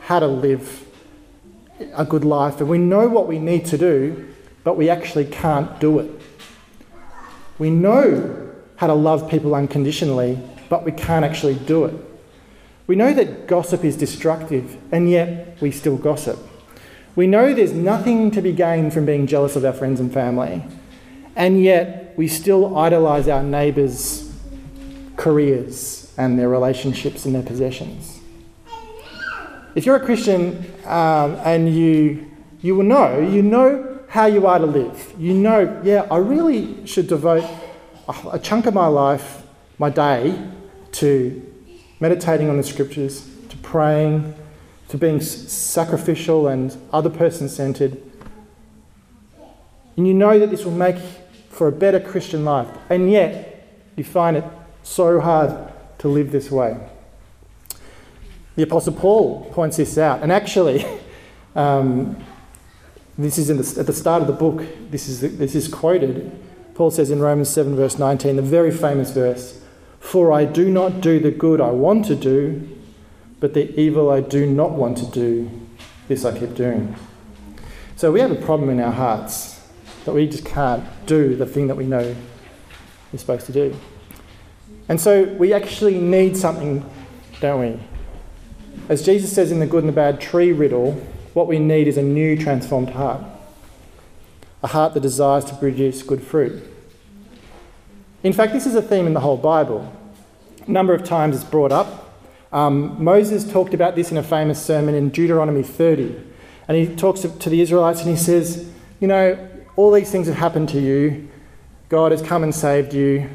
how 0.00 0.18
to 0.18 0.26
live 0.26 0.86
a 1.94 2.04
good 2.04 2.24
life 2.24 2.60
and 2.60 2.68
we 2.68 2.78
know 2.78 3.08
what 3.08 3.26
we 3.26 3.38
need 3.38 3.64
to 3.66 3.78
do, 3.78 4.32
but 4.64 4.76
we 4.76 4.88
actually 4.90 5.24
can't 5.24 5.78
do 5.80 5.98
it. 5.98 6.10
We 7.58 7.70
know 7.70 8.41
how 8.82 8.88
to 8.88 8.94
love 8.94 9.30
people 9.30 9.54
unconditionally, 9.54 10.36
but 10.68 10.84
we 10.84 10.90
can't 10.90 11.24
actually 11.24 11.54
do 11.54 11.84
it. 11.84 11.94
We 12.88 12.96
know 12.96 13.14
that 13.14 13.46
gossip 13.46 13.84
is 13.84 13.96
destructive, 13.96 14.76
and 14.90 15.08
yet 15.08 15.56
we 15.60 15.70
still 15.70 15.96
gossip. 15.96 16.36
We 17.14 17.28
know 17.28 17.54
there's 17.54 17.72
nothing 17.72 18.32
to 18.32 18.42
be 18.42 18.50
gained 18.50 18.92
from 18.92 19.06
being 19.06 19.28
jealous 19.28 19.54
of 19.54 19.64
our 19.64 19.72
friends 19.72 20.00
and 20.00 20.12
family, 20.12 20.64
and 21.36 21.62
yet 21.62 22.14
we 22.16 22.26
still 22.26 22.76
idolise 22.76 23.28
our 23.28 23.44
neighbours' 23.44 24.36
careers 25.14 26.12
and 26.18 26.36
their 26.36 26.48
relationships 26.48 27.24
and 27.24 27.36
their 27.36 27.44
possessions. 27.44 28.18
If 29.76 29.86
you're 29.86 29.94
a 29.94 30.04
Christian 30.04 30.58
um, 30.86 31.36
and 31.44 31.72
you, 31.72 32.28
you 32.62 32.74
will 32.74 32.82
know, 32.82 33.20
you 33.20 33.42
know 33.42 34.00
how 34.08 34.26
you 34.26 34.48
are 34.48 34.58
to 34.58 34.66
live. 34.66 35.14
You 35.16 35.34
know, 35.34 35.80
yeah, 35.84 36.08
I 36.10 36.16
really 36.16 36.84
should 36.84 37.06
devote 37.06 37.48
a, 38.08 38.38
chunk 38.38 38.66
of 38.66 38.74
my 38.74 38.86
life, 38.86 39.42
my 39.78 39.90
day, 39.90 40.40
to 40.92 41.52
meditating 42.00 42.48
on 42.48 42.56
the 42.56 42.62
scriptures, 42.62 43.28
to 43.48 43.56
praying, 43.58 44.34
to 44.88 44.98
being 44.98 45.20
sacrificial 45.20 46.48
and 46.48 46.76
other 46.92 47.10
person 47.10 47.48
centered. 47.48 48.00
And 49.96 50.06
you 50.06 50.14
know 50.14 50.38
that 50.38 50.50
this 50.50 50.64
will 50.64 50.72
make 50.72 50.96
for 51.50 51.68
a 51.68 51.72
better 51.72 52.00
Christian 52.00 52.44
life, 52.44 52.68
and 52.90 53.10
yet 53.10 53.68
you 53.96 54.04
find 54.04 54.36
it 54.36 54.44
so 54.82 55.20
hard 55.20 55.72
to 55.98 56.08
live 56.08 56.32
this 56.32 56.50
way. 56.50 56.76
The 58.56 58.64
Apostle 58.64 58.94
Paul 58.94 59.44
points 59.52 59.76
this 59.76 59.96
out, 59.96 60.22
and 60.22 60.32
actually, 60.32 60.84
um, 61.54 62.22
this 63.16 63.38
is 63.38 63.48
the, 63.48 63.80
at 63.80 63.86
the 63.86 63.92
start 63.92 64.22
of 64.22 64.26
the 64.26 64.34
book, 64.34 64.66
this 64.90 65.08
is, 65.08 65.20
this 65.38 65.54
is 65.54 65.68
quoted. 65.68 66.32
Paul 66.74 66.90
says 66.90 67.10
in 67.10 67.20
Romans 67.20 67.50
7, 67.50 67.76
verse 67.76 67.98
19, 67.98 68.36
the 68.36 68.42
very 68.42 68.70
famous 68.70 69.10
verse 69.10 69.60
For 70.00 70.32
I 70.32 70.44
do 70.44 70.70
not 70.70 71.00
do 71.00 71.20
the 71.20 71.30
good 71.30 71.60
I 71.60 71.70
want 71.70 72.06
to 72.06 72.16
do, 72.16 72.68
but 73.40 73.54
the 73.54 73.78
evil 73.78 74.10
I 74.10 74.20
do 74.20 74.46
not 74.46 74.72
want 74.72 74.98
to 74.98 75.06
do, 75.06 75.50
this 76.08 76.24
I 76.24 76.38
keep 76.38 76.54
doing. 76.54 76.96
So 77.96 78.10
we 78.10 78.20
have 78.20 78.30
a 78.30 78.36
problem 78.36 78.70
in 78.70 78.80
our 78.80 78.92
hearts 78.92 79.60
that 80.04 80.12
we 80.12 80.26
just 80.26 80.44
can't 80.44 80.84
do 81.06 81.36
the 81.36 81.46
thing 81.46 81.68
that 81.68 81.76
we 81.76 81.84
know 81.84 82.16
we're 83.12 83.18
supposed 83.18 83.46
to 83.46 83.52
do. 83.52 83.76
And 84.88 85.00
so 85.00 85.24
we 85.24 85.52
actually 85.52 85.98
need 85.98 86.36
something, 86.36 86.84
don't 87.40 87.60
we? 87.60 87.80
As 88.88 89.04
Jesus 89.04 89.32
says 89.32 89.52
in 89.52 89.60
the 89.60 89.66
good 89.66 89.84
and 89.84 89.88
the 89.88 89.92
bad 89.92 90.20
tree 90.20 90.52
riddle, 90.52 90.92
what 91.34 91.46
we 91.46 91.58
need 91.58 91.86
is 91.86 91.96
a 91.96 92.02
new 92.02 92.36
transformed 92.36 92.90
heart. 92.90 93.22
A 94.62 94.68
heart 94.68 94.94
that 94.94 95.00
desires 95.00 95.44
to 95.46 95.54
produce 95.54 96.02
good 96.02 96.22
fruit. 96.22 96.62
In 98.22 98.32
fact, 98.32 98.52
this 98.52 98.66
is 98.66 98.74
a 98.74 98.82
theme 98.82 99.06
in 99.06 99.14
the 99.14 99.20
whole 99.20 99.36
Bible. 99.36 99.92
A 100.66 100.70
number 100.70 100.94
of 100.94 101.02
times 101.02 101.34
it's 101.34 101.44
brought 101.44 101.72
up. 101.72 102.16
Um, 102.52 103.02
Moses 103.02 103.50
talked 103.50 103.74
about 103.74 103.96
this 103.96 104.10
in 104.10 104.16
a 104.16 104.22
famous 104.22 104.64
sermon 104.64 104.94
in 104.94 105.08
Deuteronomy 105.08 105.62
30. 105.62 106.22
And 106.68 106.76
he 106.76 106.94
talks 106.94 107.22
to 107.22 107.50
the 107.50 107.60
Israelites 107.60 108.00
and 108.00 108.10
he 108.10 108.16
says, 108.16 108.70
You 109.00 109.08
know, 109.08 109.48
all 109.74 109.90
these 109.90 110.10
things 110.10 110.26
have 110.28 110.36
happened 110.36 110.68
to 110.70 110.80
you. 110.80 111.28
God 111.88 112.12
has 112.12 112.22
come 112.22 112.42
and 112.44 112.54
saved 112.54 112.94
you. 112.94 113.28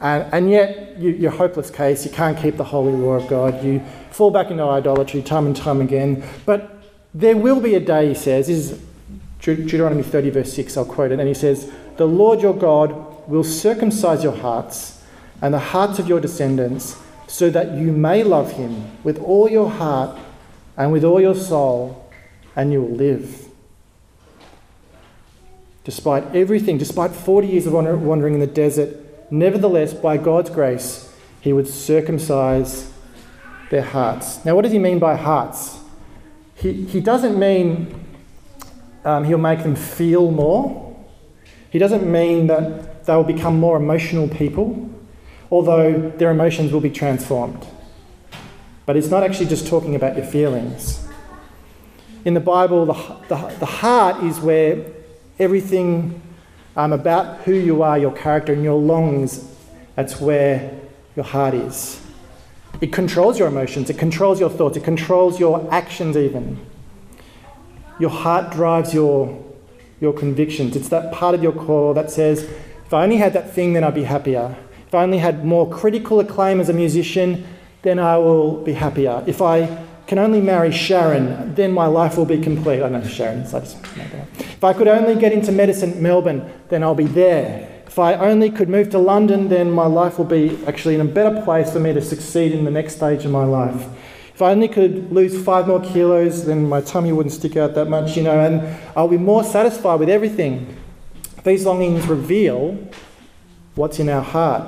And, 0.00 0.32
and 0.34 0.50
yet, 0.50 0.98
you, 0.98 1.28
are 1.28 1.32
a 1.32 1.36
hopeless 1.36 1.70
case. 1.70 2.04
You 2.04 2.10
can't 2.10 2.36
keep 2.36 2.56
the 2.56 2.64
holy 2.64 2.92
law 2.92 3.14
of 3.14 3.26
God. 3.28 3.64
You 3.64 3.80
fall 4.10 4.30
back 4.30 4.50
into 4.50 4.64
idolatry 4.64 5.22
time 5.22 5.46
and 5.46 5.56
time 5.56 5.80
again. 5.80 6.22
But 6.44 6.82
there 7.14 7.36
will 7.36 7.60
be 7.60 7.74
a 7.74 7.80
day, 7.80 8.08
he 8.08 8.14
says, 8.14 8.48
is 8.48 8.80
Deuteronomy 9.44 10.02
30, 10.02 10.30
verse 10.30 10.52
6, 10.52 10.76
I'll 10.76 10.84
quote 10.84 11.12
it, 11.12 11.18
and 11.18 11.28
he 11.28 11.34
says, 11.34 11.70
The 11.96 12.06
Lord 12.06 12.40
your 12.40 12.54
God 12.54 13.28
will 13.28 13.44
circumcise 13.44 14.22
your 14.22 14.36
hearts 14.36 15.02
and 15.42 15.52
the 15.52 15.58
hearts 15.58 15.98
of 15.98 16.08
your 16.08 16.20
descendants 16.20 16.96
so 17.26 17.50
that 17.50 17.76
you 17.76 17.92
may 17.92 18.22
love 18.22 18.52
him 18.52 19.02
with 19.02 19.18
all 19.18 19.50
your 19.50 19.70
heart 19.70 20.18
and 20.76 20.92
with 20.92 21.04
all 21.04 21.20
your 21.20 21.34
soul, 21.34 22.10
and 22.56 22.72
you 22.72 22.82
will 22.82 22.96
live. 22.96 23.48
Despite 25.84 26.34
everything, 26.34 26.78
despite 26.78 27.10
40 27.10 27.46
years 27.46 27.66
of 27.66 27.72
wandering 27.72 28.34
in 28.34 28.40
the 28.40 28.46
desert, 28.46 29.04
Nevertheless, 29.30 29.94
by 29.94 30.16
God's 30.16 30.50
grace, 30.50 31.12
he 31.40 31.52
would 31.52 31.66
circumcise 31.66 32.92
their 33.70 33.82
hearts. 33.82 34.44
Now, 34.44 34.54
what 34.54 34.62
does 34.62 34.72
he 34.72 34.78
mean 34.78 34.98
by 34.98 35.16
hearts? 35.16 35.78
He, 36.54 36.84
he 36.84 37.00
doesn't 37.00 37.38
mean 37.38 38.03
um, 39.04 39.24
he'll 39.24 39.38
make 39.38 39.62
them 39.62 39.76
feel 39.76 40.30
more. 40.30 40.96
He 41.70 41.78
doesn't 41.78 42.10
mean 42.10 42.46
that 42.46 43.04
they 43.04 43.14
will 43.14 43.24
become 43.24 43.58
more 43.58 43.76
emotional 43.76 44.28
people, 44.28 44.90
although 45.50 46.10
their 46.16 46.30
emotions 46.30 46.72
will 46.72 46.80
be 46.80 46.90
transformed. 46.90 47.66
But 48.86 48.96
it's 48.96 49.08
not 49.08 49.22
actually 49.22 49.46
just 49.46 49.66
talking 49.66 49.94
about 49.94 50.16
your 50.16 50.26
feelings. 50.26 51.06
In 52.24 52.34
the 52.34 52.40
Bible, 52.40 52.86
the, 52.86 52.94
the, 53.28 53.56
the 53.58 53.66
heart 53.66 54.22
is 54.22 54.40
where 54.40 54.86
everything 55.38 56.22
um, 56.76 56.92
about 56.92 57.40
who 57.42 57.54
you 57.54 57.82
are, 57.82 57.98
your 57.98 58.12
character, 58.12 58.52
and 58.52 58.64
your 58.64 58.78
longings. 58.78 59.48
That's 59.94 60.20
where 60.20 60.70
your 61.16 61.24
heart 61.24 61.54
is. 61.54 62.00
It 62.80 62.92
controls 62.92 63.38
your 63.38 63.48
emotions, 63.48 63.88
it 63.90 63.98
controls 63.98 64.40
your 64.40 64.50
thoughts, 64.50 64.76
it 64.76 64.84
controls 64.84 65.38
your 65.38 65.66
actions, 65.72 66.16
even. 66.16 66.58
Your 68.04 68.10
heart 68.10 68.52
drives 68.52 68.92
your, 68.92 69.42
your 69.98 70.12
convictions. 70.12 70.76
It's 70.76 70.90
that 70.90 71.10
part 71.10 71.34
of 71.34 71.42
your 71.42 71.52
core 71.52 71.94
that 71.94 72.10
says, 72.10 72.42
if 72.42 72.92
I 72.92 73.02
only 73.02 73.16
had 73.16 73.32
that 73.32 73.54
thing, 73.54 73.72
then 73.72 73.82
I'd 73.82 73.94
be 73.94 74.04
happier. 74.04 74.54
If 74.86 74.94
I 74.94 75.04
only 75.04 75.16
had 75.16 75.46
more 75.46 75.66
critical 75.70 76.20
acclaim 76.20 76.60
as 76.60 76.68
a 76.68 76.74
musician, 76.74 77.46
then 77.80 77.98
I 77.98 78.18
will 78.18 78.62
be 78.62 78.74
happier. 78.74 79.24
If 79.26 79.40
I 79.40 79.86
can 80.06 80.18
only 80.18 80.42
marry 80.42 80.70
Sharon, 80.70 81.54
then 81.54 81.72
my 81.72 81.86
life 81.86 82.18
will 82.18 82.26
be 82.26 82.36
complete. 82.36 82.82
I 82.82 82.90
know 82.90 83.02
Sharon, 83.04 83.46
so 83.46 83.56
I 83.56 83.60
just 83.60 83.78
If 84.38 84.62
I 84.62 84.74
could 84.74 84.86
only 84.86 85.18
get 85.18 85.32
into 85.32 85.50
medicine 85.50 86.02
Melbourne, 86.02 86.44
then 86.68 86.82
I'll 86.82 86.94
be 86.94 87.06
there. 87.06 87.84
If 87.86 87.98
I 87.98 88.16
only 88.16 88.50
could 88.50 88.68
move 88.68 88.90
to 88.90 88.98
London, 88.98 89.48
then 89.48 89.70
my 89.70 89.86
life 89.86 90.18
will 90.18 90.26
be 90.26 90.62
actually 90.66 90.96
in 90.96 91.00
a 91.00 91.06
better 91.06 91.40
place 91.40 91.72
for 91.72 91.80
me 91.80 91.94
to 91.94 92.02
succeed 92.02 92.52
in 92.52 92.66
the 92.66 92.70
next 92.70 92.96
stage 92.96 93.24
of 93.24 93.30
my 93.30 93.44
life. 93.44 93.82
If 94.34 94.42
I 94.42 94.50
only 94.50 94.68
could 94.68 95.12
lose 95.12 95.40
five 95.44 95.68
more 95.68 95.80
kilos, 95.80 96.44
then 96.44 96.68
my 96.68 96.80
tummy 96.80 97.12
wouldn't 97.12 97.32
stick 97.32 97.56
out 97.56 97.74
that 97.74 97.86
much, 97.86 98.16
you 98.16 98.22
know, 98.22 98.38
and 98.38 98.62
I'll 98.96 99.08
be 99.08 99.16
more 99.16 99.44
satisfied 99.44 100.00
with 100.00 100.08
everything. 100.08 100.76
These 101.44 101.64
longings 101.66 102.06
reveal 102.06 102.78
what's 103.76 103.98
in 103.98 104.08
our 104.08 104.22
heart, 104.22 104.66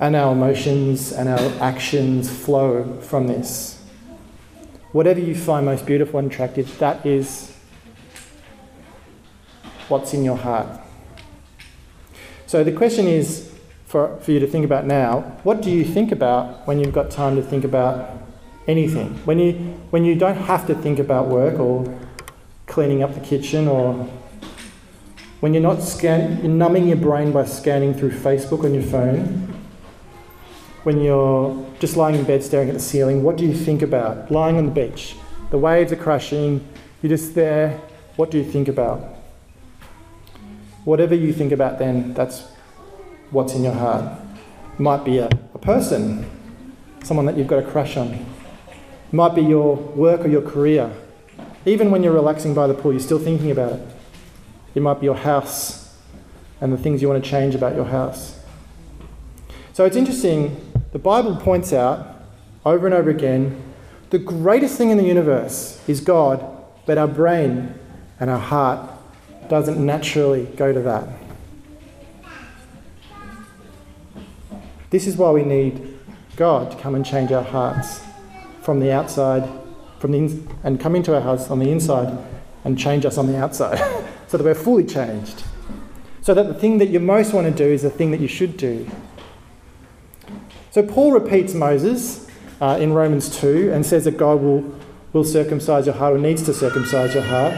and 0.00 0.16
our 0.16 0.32
emotions 0.32 1.12
and 1.12 1.28
our 1.28 1.62
actions 1.62 2.28
flow 2.28 3.00
from 3.00 3.28
this 3.28 3.82
whatever 4.92 5.18
you 5.18 5.34
find 5.34 5.66
most 5.66 5.86
beautiful 5.86 6.18
and 6.18 6.30
attractive, 6.30 6.78
that 6.78 7.04
is 7.04 7.56
what's 9.88 10.14
in 10.14 10.22
your 10.22 10.36
heart. 10.36 10.68
So 12.46 12.62
the 12.62 12.72
question 12.72 13.06
is 13.06 13.50
for, 13.86 14.16
for 14.18 14.32
you 14.32 14.38
to 14.38 14.46
think 14.46 14.64
about 14.64 14.86
now 14.86 15.20
what 15.42 15.62
do 15.62 15.70
you 15.70 15.84
think 15.84 16.12
about 16.12 16.66
when 16.66 16.78
you've 16.78 16.92
got 16.92 17.10
time 17.10 17.36
to 17.36 17.42
think 17.42 17.64
about 17.64 18.21
anything? 18.66 19.14
When 19.24 19.38
you, 19.38 19.52
when 19.90 20.04
you 20.04 20.14
don't 20.14 20.36
have 20.36 20.66
to 20.66 20.74
think 20.74 20.98
about 20.98 21.28
work 21.28 21.58
or 21.58 21.98
cleaning 22.66 23.02
up 23.02 23.14
the 23.14 23.20
kitchen 23.20 23.68
or 23.68 23.94
when 25.40 25.52
you're 25.54 25.62
not 25.62 25.82
scan, 25.82 26.38
you're 26.38 26.52
numbing 26.52 26.88
your 26.88 26.96
brain 26.96 27.32
by 27.32 27.44
scanning 27.44 27.94
through 27.94 28.12
Facebook 28.12 28.64
on 28.64 28.74
your 28.74 28.84
phone 28.84 29.52
when 30.82 31.00
you're 31.00 31.64
just 31.78 31.96
lying 31.96 32.16
in 32.16 32.24
bed 32.24 32.42
staring 32.42 32.68
at 32.68 32.74
the 32.74 32.80
ceiling, 32.80 33.22
what 33.22 33.36
do 33.36 33.44
you 33.44 33.54
think 33.54 33.82
about? 33.82 34.30
Lying 34.30 34.56
on 34.56 34.66
the 34.66 34.72
beach, 34.72 35.14
the 35.50 35.58
waves 35.58 35.92
are 35.92 35.96
crashing, 35.96 36.66
you're 37.00 37.10
just 37.10 37.34
there, 37.34 37.80
what 38.16 38.30
do 38.30 38.38
you 38.38 38.44
think 38.44 38.68
about? 38.68 39.00
Whatever 40.84 41.14
you 41.14 41.32
think 41.32 41.52
about 41.52 41.78
then, 41.78 42.12
that's 42.14 42.48
what's 43.30 43.54
in 43.54 43.62
your 43.62 43.74
heart. 43.74 44.20
It 44.74 44.80
might 44.80 45.04
be 45.04 45.18
a, 45.18 45.28
a 45.54 45.58
person, 45.58 46.28
someone 47.04 47.26
that 47.26 47.36
you've 47.36 47.46
got 47.46 47.60
a 47.60 47.70
crush 47.70 47.96
on. 47.96 48.26
It 49.12 49.16
might 49.16 49.34
be 49.34 49.42
your 49.42 49.76
work 49.76 50.22
or 50.22 50.28
your 50.28 50.40
career. 50.40 50.90
Even 51.66 51.90
when 51.90 52.02
you're 52.02 52.14
relaxing 52.14 52.54
by 52.54 52.66
the 52.66 52.72
pool, 52.72 52.92
you're 52.92 53.00
still 53.00 53.18
thinking 53.18 53.50
about 53.50 53.72
it. 53.72 53.88
It 54.74 54.80
might 54.80 55.00
be 55.00 55.04
your 55.04 55.16
house 55.16 55.94
and 56.62 56.72
the 56.72 56.78
things 56.78 57.02
you 57.02 57.08
want 57.08 57.22
to 57.22 57.28
change 57.28 57.54
about 57.54 57.74
your 57.74 57.84
house. 57.84 58.40
So 59.74 59.84
it's 59.84 59.96
interesting 59.96 60.56
the 60.92 60.98
Bible 60.98 61.36
points 61.36 61.74
out 61.74 62.22
over 62.64 62.86
and 62.86 62.94
over 62.94 63.10
again 63.10 63.62
the 64.08 64.18
greatest 64.18 64.78
thing 64.78 64.90
in 64.90 64.96
the 64.96 65.04
universe 65.04 65.82
is 65.86 66.00
God, 66.00 66.42
but 66.86 66.96
our 66.96 67.08
brain 67.08 67.74
and 68.18 68.30
our 68.30 68.38
heart 68.38 68.90
doesn't 69.48 69.84
naturally 69.84 70.46
go 70.56 70.72
to 70.72 70.80
that. 70.80 71.08
This 74.88 75.06
is 75.06 75.16
why 75.16 75.30
we 75.32 75.42
need 75.42 75.98
God 76.36 76.70
to 76.70 76.78
come 76.78 76.94
and 76.94 77.04
change 77.04 77.30
our 77.30 77.42
hearts 77.42 78.00
from 78.62 78.80
the 78.80 78.92
outside, 78.92 79.48
from 79.98 80.12
the 80.12 80.18
in- 80.18 80.48
and 80.62 80.80
come 80.80 80.96
into 80.96 81.14
our 81.14 81.20
hearts 81.20 81.50
on 81.50 81.58
the 81.58 81.70
inside 81.70 82.16
and 82.64 82.78
change 82.78 83.04
us 83.04 83.18
on 83.18 83.26
the 83.26 83.36
outside, 83.36 83.78
so 84.28 84.36
that 84.36 84.44
we're 84.44 84.54
fully 84.54 84.84
changed. 84.84 85.42
so 86.20 86.32
that 86.34 86.46
the 86.46 86.54
thing 86.54 86.78
that 86.78 86.88
you 86.88 87.00
most 87.00 87.34
want 87.34 87.46
to 87.46 87.52
do 87.52 87.70
is 87.70 87.82
the 87.82 87.90
thing 87.90 88.12
that 88.12 88.20
you 88.20 88.28
should 88.28 88.56
do. 88.56 88.88
So 90.70 90.82
Paul 90.82 91.12
repeats 91.12 91.52
Moses 91.52 92.28
uh, 92.60 92.78
in 92.80 92.92
Romans 92.92 93.28
2 93.40 93.72
and 93.72 93.84
says 93.84 94.04
that 94.04 94.16
God 94.16 94.40
will, 94.40 94.64
will 95.12 95.24
circumcise 95.24 95.86
your 95.86 95.96
heart 95.96 96.14
or 96.14 96.18
needs 96.18 96.42
to 96.44 96.54
circumcise 96.54 97.12
your 97.12 97.24
heart. 97.24 97.52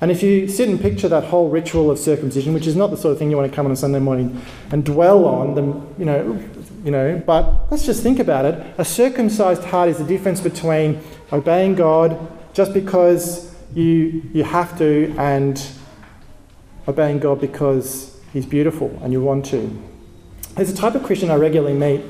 And 0.00 0.10
if 0.10 0.22
you 0.22 0.46
sit 0.46 0.68
and 0.68 0.80
picture 0.80 1.08
that 1.08 1.24
whole 1.24 1.48
ritual 1.48 1.90
of 1.90 1.98
circumcision, 1.98 2.52
which 2.52 2.66
is 2.66 2.76
not 2.76 2.90
the 2.90 2.96
sort 2.96 3.12
of 3.12 3.18
thing 3.18 3.30
you 3.30 3.36
want 3.36 3.50
to 3.50 3.54
come 3.54 3.64
on 3.66 3.72
a 3.72 3.76
Sunday 3.76 3.98
morning 3.98 4.42
and 4.70 4.84
dwell 4.84 5.24
on, 5.24 5.54
then 5.54 5.94
you 5.98 6.04
know, 6.04 6.38
you 6.84 6.90
know, 6.90 7.22
but 7.26 7.70
let's 7.70 7.86
just 7.86 8.02
think 8.02 8.18
about 8.18 8.44
it. 8.44 8.74
A 8.78 8.84
circumcised 8.84 9.64
heart 9.64 9.88
is 9.88 9.98
the 9.98 10.04
difference 10.04 10.40
between 10.40 11.00
obeying 11.32 11.74
God 11.74 12.18
just 12.52 12.74
because 12.74 13.54
you 13.74 14.22
you 14.32 14.44
have 14.44 14.76
to 14.78 15.14
and 15.18 15.66
obeying 16.86 17.18
God 17.18 17.40
because 17.40 18.20
He's 18.32 18.46
beautiful 18.46 18.98
and 19.02 19.12
you 19.12 19.22
want 19.22 19.46
to. 19.46 19.82
There's 20.56 20.70
a 20.70 20.76
type 20.76 20.94
of 20.94 21.02
Christian 21.04 21.30
I 21.30 21.36
regularly 21.36 21.74
meet 21.74 22.02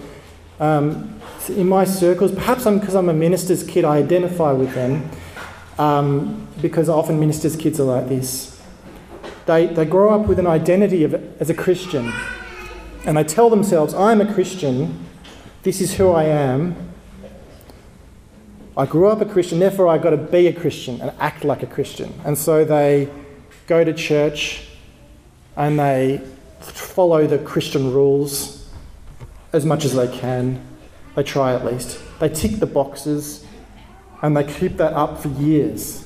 um, 0.59 1.21
in 1.49 1.69
my 1.69 1.85
circles. 1.85 2.33
Perhaps 2.33 2.67
I'm 2.67 2.81
because 2.81 2.97
I'm 2.97 3.09
a 3.09 3.15
minister's 3.15 3.63
kid, 3.63 3.85
I 3.85 3.99
identify 3.99 4.51
with 4.51 4.75
them 4.75 5.09
um, 5.79 6.47
because 6.61 6.89
often 6.89 7.21
ministers' 7.21 7.57
kids 7.57 7.79
are 7.81 7.85
like 7.85 8.09
this. 8.09 8.61
They, 9.47 9.67
they 9.67 9.85
grow 9.85 10.19
up 10.19 10.27
with 10.27 10.39
an 10.39 10.47
identity 10.47 11.05
of, 11.05 11.15
as 11.41 11.51
a 11.51 11.55
Christian 11.55 12.13
and 13.07 13.17
they 13.17 13.23
tell 13.23 13.49
themselves, 13.49 13.95
I'm 13.95 14.21
a 14.21 14.35
Christian, 14.35 15.07
this 15.63 15.81
is 15.81 15.95
who 15.95 16.11
I 16.11 16.25
am. 16.25 16.75
I 18.77 18.85
grew 18.85 19.07
up 19.07 19.21
a 19.21 19.25
Christian, 19.25 19.61
therefore 19.61 19.87
I've 19.87 20.03
got 20.03 20.11
to 20.11 20.17
be 20.17 20.49
a 20.49 20.53
Christian 20.53 21.01
and 21.01 21.13
act 21.21 21.45
like 21.45 21.63
a 21.63 21.67
Christian. 21.67 22.13
And 22.25 22.37
so 22.37 22.65
they 22.65 23.09
go 23.69 23.85
to 23.85 23.95
church 23.95 24.67
and 25.57 25.79
they 25.79 26.21
follow 26.61 27.29
the 27.29 27.39
Christian 27.39 27.93
rules 27.93 28.69
as 29.53 29.65
much 29.65 29.85
as 29.85 29.95
they 29.95 30.09
can. 30.19 30.61
They 31.15 31.23
try 31.23 31.55
at 31.55 31.65
least. 31.65 32.01
They 32.19 32.29
tick 32.29 32.57
the 32.57 32.67
boxes 32.67 33.46
and 34.27 34.37
they 34.37 34.43
keep 34.43 34.77
that 34.79 34.93
up 34.95 35.21
for 35.21 35.29
years. 35.29 36.05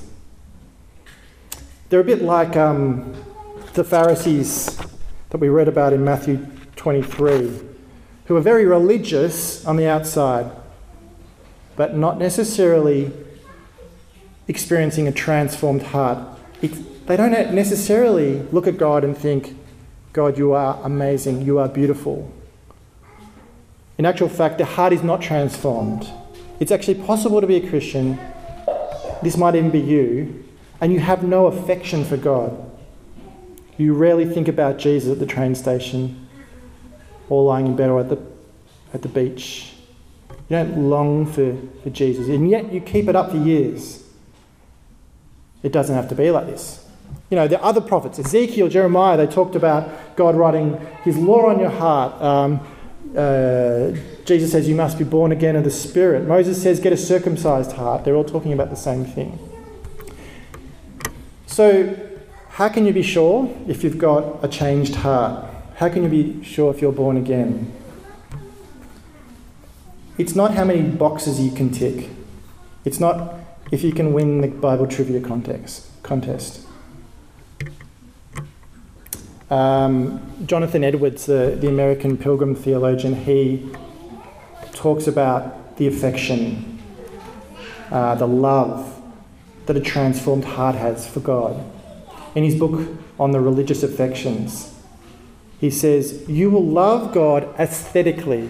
They're 1.89 2.01
a 2.01 2.03
bit 2.03 2.21
like 2.21 2.55
um, 2.55 3.15
the 3.73 3.83
Pharisees 3.83 4.79
that 5.31 5.39
we 5.39 5.49
read 5.49 5.67
about 5.67 5.91
in 5.91 6.03
Matthew 6.03 6.45
23, 6.75 7.51
who 8.25 8.35
are 8.35 8.41
very 8.41 8.67
religious 8.67 9.65
on 9.65 9.75
the 9.75 9.87
outside, 9.87 10.51
but 11.75 11.95
not 11.95 12.19
necessarily 12.19 13.11
experiencing 14.47 15.07
a 15.07 15.11
transformed 15.11 15.81
heart. 15.81 16.19
It, 16.61 17.07
they 17.07 17.17
don't 17.17 17.31
necessarily 17.31 18.43
look 18.51 18.67
at 18.67 18.77
God 18.77 19.03
and 19.03 19.17
think, 19.17 19.57
God, 20.13 20.37
you 20.37 20.53
are 20.53 20.79
amazing, 20.83 21.41
you 21.41 21.57
are 21.57 21.67
beautiful. 21.67 22.31
In 23.97 24.05
actual 24.05 24.29
fact, 24.29 24.59
the 24.59 24.65
heart 24.65 24.93
is 24.93 25.01
not 25.01 25.23
transformed. 25.23 26.07
It's 26.61 26.71
actually 26.71 27.03
possible 27.03 27.41
to 27.41 27.47
be 27.47 27.55
a 27.55 27.67
Christian, 27.67 28.19
this 29.23 29.35
might 29.35 29.55
even 29.55 29.71
be 29.71 29.79
you, 29.79 30.45
and 30.79 30.93
you 30.93 30.99
have 30.99 31.23
no 31.23 31.47
affection 31.47 32.05
for 32.05 32.17
God. 32.17 32.55
You 33.77 33.95
rarely 33.95 34.25
think 34.25 34.47
about 34.47 34.77
Jesus 34.77 35.11
at 35.11 35.17
the 35.17 35.25
train 35.25 35.55
station 35.55 36.29
or 37.29 37.43
lying 37.43 37.65
in 37.65 37.75
bed 37.75 37.89
or 37.89 37.99
at 37.99 38.09
the, 38.09 38.21
at 38.93 39.01
the 39.01 39.07
beach. 39.07 39.73
You 40.29 40.57
don't 40.57 40.87
long 40.87 41.25
for, 41.25 41.57
for 41.81 41.89
Jesus, 41.89 42.27
and 42.27 42.47
yet 42.47 42.71
you 42.71 42.79
keep 42.79 43.07
it 43.07 43.15
up 43.15 43.31
for 43.31 43.37
years. 43.37 44.03
It 45.63 45.71
doesn't 45.71 45.95
have 45.95 46.09
to 46.09 46.15
be 46.15 46.29
like 46.29 46.45
this. 46.45 46.87
You 47.31 47.37
know, 47.37 47.47
the 47.47 47.59
other 47.63 47.81
prophets, 47.81 48.19
Ezekiel, 48.19 48.67
Jeremiah, 48.67 49.17
they 49.17 49.25
talked 49.25 49.55
about 49.55 50.15
God 50.15 50.35
writing 50.35 50.79
his 51.03 51.17
law 51.17 51.47
on 51.47 51.59
your 51.59 51.71
heart. 51.71 52.21
Um, 52.21 52.59
uh, 53.17 53.93
Jesus 54.31 54.53
says 54.53 54.65
you 54.69 54.75
must 54.75 54.97
be 54.97 55.03
born 55.03 55.33
again 55.33 55.57
of 55.57 55.65
the 55.65 55.69
Spirit. 55.69 56.25
Moses 56.25 56.63
says 56.63 56.79
get 56.79 56.93
a 56.93 56.97
circumcised 56.97 57.73
heart. 57.73 58.05
They're 58.05 58.15
all 58.15 58.23
talking 58.23 58.53
about 58.53 58.69
the 58.69 58.77
same 58.77 59.03
thing. 59.03 59.37
So, 61.45 61.99
how 62.51 62.69
can 62.69 62.85
you 62.85 62.93
be 62.93 63.03
sure 63.03 63.53
if 63.67 63.83
you've 63.83 63.97
got 63.97 64.41
a 64.41 64.47
changed 64.47 64.95
heart? 64.95 65.45
How 65.75 65.89
can 65.89 66.03
you 66.03 66.07
be 66.07 66.41
sure 66.45 66.73
if 66.73 66.81
you're 66.81 66.93
born 66.93 67.17
again? 67.17 67.73
It's 70.17 70.33
not 70.33 70.53
how 70.53 70.63
many 70.63 70.81
boxes 70.81 71.41
you 71.41 71.51
can 71.51 71.69
tick. 71.69 72.09
It's 72.85 73.01
not 73.01 73.35
if 73.69 73.83
you 73.83 73.91
can 73.91 74.13
win 74.13 74.39
the 74.39 74.47
Bible 74.47 74.87
trivia 74.87 75.19
contest. 75.19 75.87
contest. 76.03 76.65
Um, 79.49 80.21
Jonathan 80.45 80.85
Edwards, 80.85 81.25
the, 81.25 81.57
the 81.59 81.67
American 81.67 82.17
pilgrim 82.17 82.55
theologian, 82.55 83.25
he 83.25 83.69
talks 84.73 85.07
about 85.07 85.77
the 85.77 85.87
affection, 85.87 86.79
uh, 87.91 88.15
the 88.15 88.27
love 88.27 89.01
that 89.65 89.77
a 89.77 89.81
transformed 89.81 90.45
heart 90.45 90.75
has 90.75 91.07
for 91.07 91.19
God. 91.19 91.63
In 92.35 92.43
his 92.43 92.55
book 92.55 92.87
on 93.19 93.31
the 93.31 93.39
religious 93.39 93.83
affections, 93.83 94.73
he 95.59 95.69
says, 95.69 96.27
You 96.27 96.49
will 96.49 96.65
love 96.65 97.13
God 97.13 97.53
aesthetically. 97.59 98.49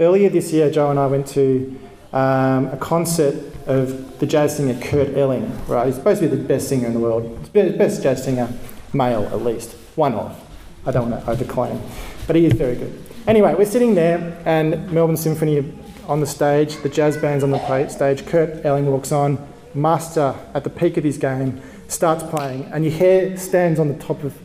Earlier 0.00 0.28
this 0.28 0.52
year, 0.52 0.70
Joe 0.70 0.90
and 0.90 0.98
I 0.98 1.06
went 1.06 1.26
to 1.28 1.78
um, 2.12 2.68
a 2.68 2.78
concert 2.80 3.34
of 3.66 4.18
the 4.18 4.26
jazz 4.26 4.56
singer 4.56 4.80
Kurt 4.80 5.16
Elling. 5.16 5.52
Right, 5.66 5.86
he's 5.86 5.96
supposed 5.96 6.22
to 6.22 6.28
be 6.28 6.34
the 6.34 6.42
best 6.42 6.68
singer 6.68 6.86
in 6.86 6.94
the 6.94 7.00
world, 7.00 7.52
best 7.52 8.02
jazz 8.02 8.24
singer, 8.24 8.48
male 8.92 9.24
at 9.26 9.42
least 9.42 9.72
one 9.96 10.14
of. 10.14 10.44
I 10.86 10.92
don't 10.92 11.10
want 11.10 11.24
to 11.24 11.44
overclaim, 11.44 11.80
but 12.26 12.36
he 12.36 12.46
is 12.46 12.54
very 12.54 12.76
good. 12.76 13.04
Anyway, 13.26 13.54
we're 13.54 13.66
sitting 13.66 13.94
there, 13.94 14.40
and 14.44 14.90
Melbourne 14.90 15.16
Symphony 15.16 15.72
on 16.06 16.20
the 16.20 16.26
stage, 16.26 16.76
the 16.82 16.88
jazz 16.88 17.16
band's 17.16 17.44
on 17.44 17.50
the 17.50 17.88
stage. 17.88 18.26
Kurt 18.26 18.64
Elling 18.64 18.86
walks 18.86 19.12
on, 19.12 19.46
master 19.74 20.34
at 20.54 20.64
the 20.64 20.70
peak 20.70 20.96
of 20.96 21.04
his 21.04 21.18
game, 21.18 21.60
starts 21.88 22.22
playing, 22.22 22.64
and 22.72 22.84
your 22.84 22.94
hair 22.94 23.36
stands 23.36 23.78
on 23.78 23.88
the 23.88 23.98
top 23.98 24.24
of 24.24 24.38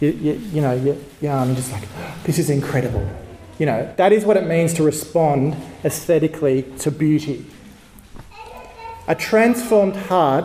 your, 0.00 0.12
your 0.12 0.34
you 0.34 0.60
know, 0.60 0.74
your, 0.74 0.96
your 1.20 1.32
arm, 1.32 1.54
just 1.54 1.70
like, 1.72 1.84
this 2.24 2.38
is 2.38 2.50
incredible. 2.50 3.08
You 3.58 3.66
know, 3.66 3.94
that 3.96 4.12
is 4.12 4.24
what 4.24 4.36
it 4.36 4.46
means 4.46 4.74
to 4.74 4.82
respond 4.82 5.56
aesthetically 5.84 6.62
to 6.80 6.90
beauty. 6.90 7.46
A 9.06 9.14
transformed 9.14 9.96
heart, 9.96 10.44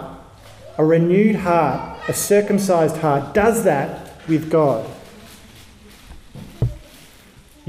a 0.77 0.85
renewed 0.85 1.37
heart, 1.37 1.99
a 2.07 2.13
circumcised 2.13 2.97
heart 2.97 3.33
does 3.33 3.63
that 3.63 4.27
with 4.27 4.51
God. 4.51 4.85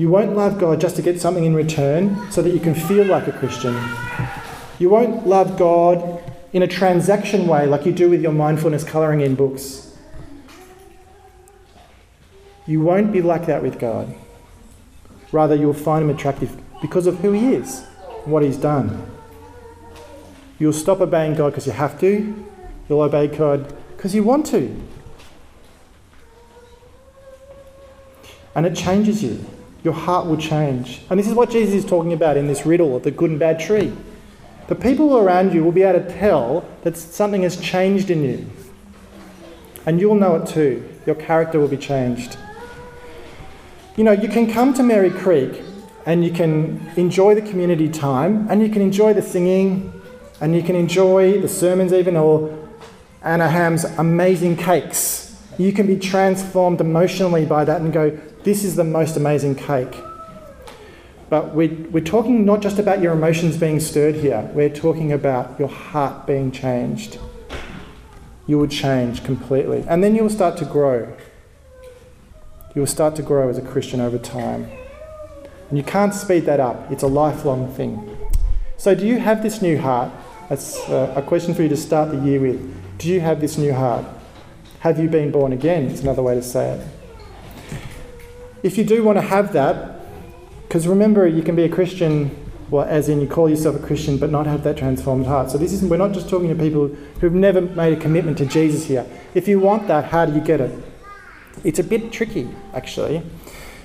You 0.00 0.08
won't 0.08 0.34
love 0.34 0.58
God 0.58 0.80
just 0.80 0.96
to 0.96 1.02
get 1.02 1.20
something 1.20 1.44
in 1.44 1.54
return 1.54 2.32
so 2.32 2.40
that 2.40 2.54
you 2.54 2.58
can 2.58 2.74
feel 2.74 3.04
like 3.04 3.28
a 3.28 3.32
Christian. 3.32 3.74
You 4.78 4.88
won't 4.88 5.26
love 5.26 5.58
God 5.58 6.22
in 6.54 6.62
a 6.62 6.66
transaction 6.66 7.46
way 7.46 7.66
like 7.66 7.84
you 7.84 7.92
do 7.92 8.08
with 8.08 8.22
your 8.22 8.32
mindfulness 8.32 8.82
colouring 8.82 9.20
in 9.20 9.34
books. 9.34 9.94
You 12.66 12.80
won't 12.80 13.12
be 13.12 13.20
like 13.20 13.44
that 13.44 13.62
with 13.62 13.78
God. 13.78 14.14
Rather, 15.32 15.54
you'll 15.54 15.74
find 15.74 16.04
Him 16.04 16.16
attractive 16.16 16.58
because 16.80 17.06
of 17.06 17.18
who 17.18 17.32
He 17.32 17.52
is 17.52 17.82
what 18.24 18.42
He's 18.42 18.56
done. 18.56 19.04
You'll 20.58 20.72
stop 20.72 21.02
obeying 21.02 21.34
God 21.34 21.50
because 21.50 21.66
you 21.66 21.72
have 21.72 22.00
to, 22.00 22.46
you'll 22.88 23.02
obey 23.02 23.26
God 23.26 23.76
because 23.98 24.14
you 24.14 24.24
want 24.24 24.46
to. 24.46 24.74
and 28.54 28.66
it 28.66 28.74
changes 28.74 29.22
you. 29.22 29.44
Your 29.82 29.94
heart 29.94 30.26
will 30.26 30.36
change. 30.36 31.02
And 31.08 31.18
this 31.18 31.26
is 31.26 31.34
what 31.34 31.50
Jesus 31.50 31.74
is 31.74 31.84
talking 31.84 32.12
about 32.12 32.36
in 32.36 32.46
this 32.46 32.66
riddle 32.66 32.96
of 32.96 33.02
the 33.02 33.10
good 33.10 33.30
and 33.30 33.38
bad 33.38 33.58
tree. 33.58 33.92
The 34.68 34.74
people 34.74 35.16
around 35.18 35.52
you 35.52 35.64
will 35.64 35.72
be 35.72 35.82
able 35.82 36.00
to 36.00 36.18
tell 36.18 36.68
that 36.82 36.96
something 36.96 37.42
has 37.42 37.60
changed 37.60 38.10
in 38.10 38.22
you. 38.22 38.50
And 39.86 40.00
you'll 40.00 40.14
know 40.14 40.36
it 40.36 40.46
too. 40.46 40.88
Your 41.06 41.16
character 41.16 41.58
will 41.58 41.68
be 41.68 41.76
changed. 41.76 42.36
You 43.96 44.04
know, 44.04 44.12
you 44.12 44.28
can 44.28 44.52
come 44.52 44.72
to 44.74 44.82
Merri 44.82 45.10
Creek 45.10 45.62
and 46.06 46.24
you 46.24 46.30
can 46.30 46.90
enjoy 46.96 47.34
the 47.34 47.42
community 47.42 47.88
time 47.88 48.46
and 48.48 48.62
you 48.62 48.68
can 48.68 48.82
enjoy 48.82 49.12
the 49.12 49.22
singing 49.22 49.92
and 50.40 50.54
you 50.54 50.62
can 50.62 50.76
enjoy 50.76 51.40
the 51.40 51.48
sermons, 51.48 51.92
even, 51.92 52.16
or 52.16 52.56
Anna 53.22 53.48
Ham's 53.48 53.84
amazing 53.84 54.56
cakes. 54.56 55.36
You 55.58 55.72
can 55.72 55.86
be 55.86 55.98
transformed 55.98 56.80
emotionally 56.80 57.44
by 57.44 57.64
that 57.64 57.80
and 57.80 57.92
go, 57.92 58.18
this 58.44 58.64
is 58.64 58.76
the 58.76 58.85
most 58.85 59.16
amazing 59.16 59.55
cake. 59.55 59.94
But 61.29 61.55
we're, 61.55 61.74
we're 61.90 62.05
talking 62.05 62.44
not 62.44 62.61
just 62.61 62.79
about 62.79 63.00
your 63.00 63.12
emotions 63.12 63.57
being 63.57 63.79
stirred 63.79 64.16
here, 64.16 64.50
we're 64.53 64.68
talking 64.68 65.12
about 65.12 65.59
your 65.59 65.68
heart 65.68 66.26
being 66.26 66.50
changed. 66.50 67.18
You 68.46 68.59
will 68.59 68.66
change 68.66 69.22
completely. 69.22 69.85
And 69.88 70.03
then 70.03 70.16
you 70.16 70.22
will 70.22 70.31
start 70.31 70.57
to 70.57 70.64
grow. 70.64 71.16
You 72.74 72.81
will 72.83 72.87
start 72.87 73.14
to 73.16 73.22
grow 73.22 73.48
as 73.48 73.59
a 73.59 73.62
Christian 73.62 74.00
over 74.00 74.18
time. 74.18 74.68
And 75.68 75.79
you 75.79 75.85
can't 75.85 76.12
speed 76.12 76.46
that 76.46 76.59
up, 76.59 76.90
it's 76.90 77.05
a 77.05 77.09
lifelong 77.09 77.72
thing. 77.74 78.16
So, 78.76 78.94
do 78.94 79.07
you 79.07 79.18
have 79.18 79.42
this 79.42 79.62
new 79.62 79.79
heart? 79.79 80.11
That's 80.48 80.79
uh, 80.88 81.12
a 81.14 81.22
question 81.22 81.55
for 81.55 81.62
you 81.62 81.68
to 81.68 81.76
start 81.76 82.11
the 82.11 82.18
year 82.18 82.40
with. 82.40 82.98
Do 82.98 83.09
you 83.09 83.20
have 83.20 83.40
this 83.40 83.57
new 83.57 83.72
heart? 83.72 84.05
Have 84.81 84.98
you 84.98 85.09
been 85.09 85.31
born 85.31 85.53
again? 85.53 85.85
It's 85.85 86.00
another 86.00 86.22
way 86.22 86.35
to 86.35 86.42
say 86.42 86.70
it. 86.70 86.99
If 88.62 88.77
you 88.77 88.85
do 88.85 89.03
want 89.03 89.16
to 89.16 89.23
have 89.23 89.53
that, 89.55 90.01
because 90.68 90.87
remember, 90.87 91.27
you 91.27 91.42
can 91.42 91.57
be 91.57 91.64
a 91.64 91.68
Christian, 91.68 92.31
well, 92.70 92.85
as 92.85 93.09
in 93.09 93.20
you 93.20 93.27
call 93.27 93.49
yourself 93.49 93.75
a 93.75 93.79
Christian, 93.79 94.18
but 94.18 94.31
not 94.31 94.46
have 94.46 94.62
that 94.64 94.77
transformed 94.77 95.27
heart. 95.27 95.51
So 95.51 95.59
this 95.59 95.73
isn't, 95.73 95.88
we're 95.88 95.96
not 95.96 96.12
just 96.12 96.29
talking 96.29 96.49
to 96.49 96.55
people 96.55 96.88
who've 97.20 97.33
never 97.33 97.61
made 97.61 97.96
a 97.96 98.01
commitment 98.01 98.38
to 98.38 98.46
Jesus 98.46 98.85
here. 98.85 99.07
If 99.35 99.49
you 99.49 99.59
want 99.59 99.88
that, 99.88 100.05
how 100.07 100.27
do 100.27 100.35
you 100.35 100.40
get 100.40 100.61
it? 100.61 100.79
It's 101.64 101.79
a 101.79 101.85
bit 101.85 102.12
tricky, 102.12 102.49
actually, 102.75 103.23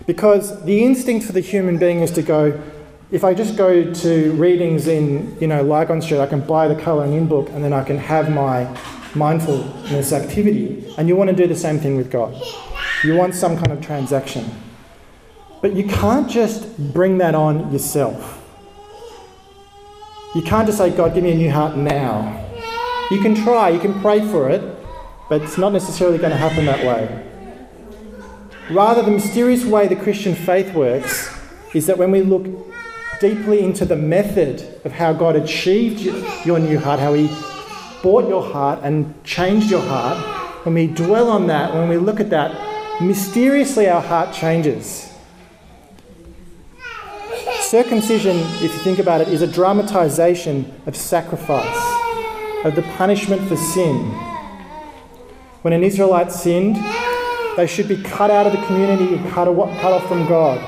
because 0.06 0.64
the 0.66 0.84
instinct 0.84 1.26
for 1.26 1.32
the 1.32 1.40
human 1.40 1.78
being 1.78 2.02
is 2.02 2.12
to 2.12 2.22
go, 2.22 2.62
if 3.12 3.24
I 3.24 3.34
just 3.34 3.56
go 3.56 3.94
to 3.94 4.32
readings 4.34 4.88
in, 4.88 5.38
you 5.40 5.48
know, 5.48 5.64
Lygon 5.64 6.02
Street, 6.02 6.20
I 6.20 6.28
can 6.28 6.42
buy 6.42 6.68
the 6.68 6.76
colouring 6.76 7.14
in 7.14 7.28
book 7.28 7.50
and 7.50 7.64
then 7.64 7.74
I 7.74 7.84
can 7.84 7.98
have 7.98 8.30
my 8.30 8.68
mindfulness 9.16 10.12
activity. 10.12 10.94
And 10.98 11.08
you 11.08 11.16
want 11.16 11.30
to 11.30 11.36
do 11.36 11.48
the 11.48 11.56
same 11.56 11.80
thing 11.80 11.96
with 11.96 12.12
God. 12.12 12.36
You 13.06 13.15
want 13.15 13.36
some 13.36 13.56
kind 13.56 13.72
of 13.72 13.86
transaction. 13.86 14.50
But 15.62 15.76
you 15.76 15.84
can't 15.84 16.28
just 16.28 16.91
bring 16.91 17.20
that 17.20 17.36
on 17.36 17.72
yourself. 17.72 18.41
You 20.34 20.41
can't 20.41 20.65
just 20.65 20.80
say, 20.80 20.89
God, 20.89 21.13
give 21.13 21.24
me 21.24 21.32
a 21.32 21.36
new 21.36 21.52
heart 21.52 21.78
now. 21.78 22.44
You 23.12 23.22
can 23.22 23.36
try, 23.36 23.70
you 23.70 23.80
can 23.80 24.02
pray 24.02 24.28
for 24.28 24.50
it, 24.50 24.62
but 25.30 25.44
it's 25.44 25.60
not 25.60 25.72
necessarily 25.72 26.18
going 26.18 26.32
to 26.32 26.38
happen 26.38 26.65
that 26.65 26.84
way. 26.84 27.24
Rather, 28.72 29.04
the 29.04 29.12
mysterious 29.12 29.63
way 29.63 29.88
the 29.88 29.96
Christian 29.96 30.34
faith 30.34 30.74
works 30.74 31.32
is 31.76 31.86
that 31.86 32.00
when 32.00 32.10
we 32.10 32.24
look 32.24 32.48
deeply 33.22 33.60
into 33.60 33.86
the 33.86 33.96
method 33.96 34.82
of 34.84 34.91
how 34.91 35.13
God 35.13 35.36
achieved 35.36 36.00
your 36.44 36.58
new 36.58 36.80
heart, 36.80 37.00
how 37.00 37.13
He 37.13 37.28
bought 38.02 38.28
your 38.28 38.44
heart 38.44 38.80
and 38.82 39.24
changed 39.24 39.70
your 39.70 39.82
heart, 39.82 40.65
when 40.65 40.74
we 40.74 40.88
dwell 40.88 41.30
on 41.30 41.46
that, 41.48 41.72
when 41.72 41.88
we 41.88 41.98
look 41.98 42.20
at 42.20 42.32
that, 42.32 42.75
mysteriously 43.01 43.89
our 43.89 44.01
heart 44.01 44.34
changes. 44.34 45.12
Circumcision, 47.62 48.38
if 48.38 48.62
you 48.62 48.79
think 48.79 48.99
about 48.99 49.21
it, 49.21 49.27
is 49.27 49.41
a 49.41 49.47
dramatization 49.47 50.71
of 50.86 50.95
sacrifice, 50.95 51.75
of 52.63 52.75
the 52.75 52.84
punishment 52.95 53.41
for 53.47 53.58
sin. 53.58 53.97
When 55.62 55.73
an 55.73 55.84
Israelite 55.84 56.31
sinned, 56.31 56.77
they 57.58 57.67
should 57.67 57.88
be 57.88 58.01
cut 58.01 58.29
out 58.29 58.45
of 58.45 58.53
the 58.53 58.65
community 58.67 59.15
and 59.15 59.29
cut, 59.31 59.47
off 59.47 60.08
from 60.08 60.27
God. 60.27 60.62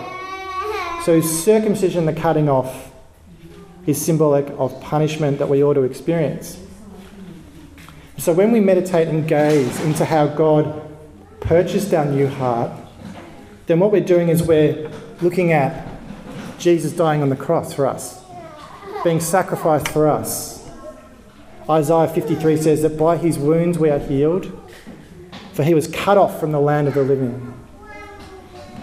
So, 1.03 1.21
circumcision, 1.21 2.05
the 2.05 2.13
cutting 2.13 2.49
off, 2.49 2.91
is 3.85 4.03
symbolic 4.03 4.47
of 4.57 4.79
punishment 4.81 5.37
that 5.39 5.47
we 5.47 5.63
ought 5.63 5.75
to 5.75 5.83
experience. 5.83 6.59
So, 8.17 8.33
when 8.33 8.51
we 8.51 8.59
meditate 8.59 9.07
and 9.07 9.27
gaze 9.27 9.79
into 9.81 10.03
how 10.03 10.27
God 10.27 10.86
purchased 11.39 11.93
our 11.93 12.05
new 12.05 12.27
heart, 12.27 12.71
then 13.67 13.79
what 13.79 13.91
we're 13.91 14.01
doing 14.01 14.29
is 14.29 14.43
we're 14.43 14.89
looking 15.21 15.51
at 15.51 15.87
Jesus 16.57 16.91
dying 16.93 17.21
on 17.21 17.29
the 17.29 17.35
cross 17.35 17.73
for 17.73 17.85
us, 17.85 18.23
being 19.03 19.19
sacrificed 19.19 19.87
for 19.89 20.07
us. 20.07 20.69
Isaiah 21.69 22.07
53 22.07 22.57
says 22.57 22.81
that 22.81 22.97
by 22.97 23.17
his 23.17 23.37
wounds 23.37 23.77
we 23.77 23.89
are 23.89 23.99
healed, 23.99 24.51
for 25.53 25.63
he 25.63 25.73
was 25.73 25.87
cut 25.87 26.17
off 26.17 26.39
from 26.39 26.51
the 26.51 26.59
land 26.59 26.87
of 26.87 26.93
the 26.93 27.03
living. 27.03 27.53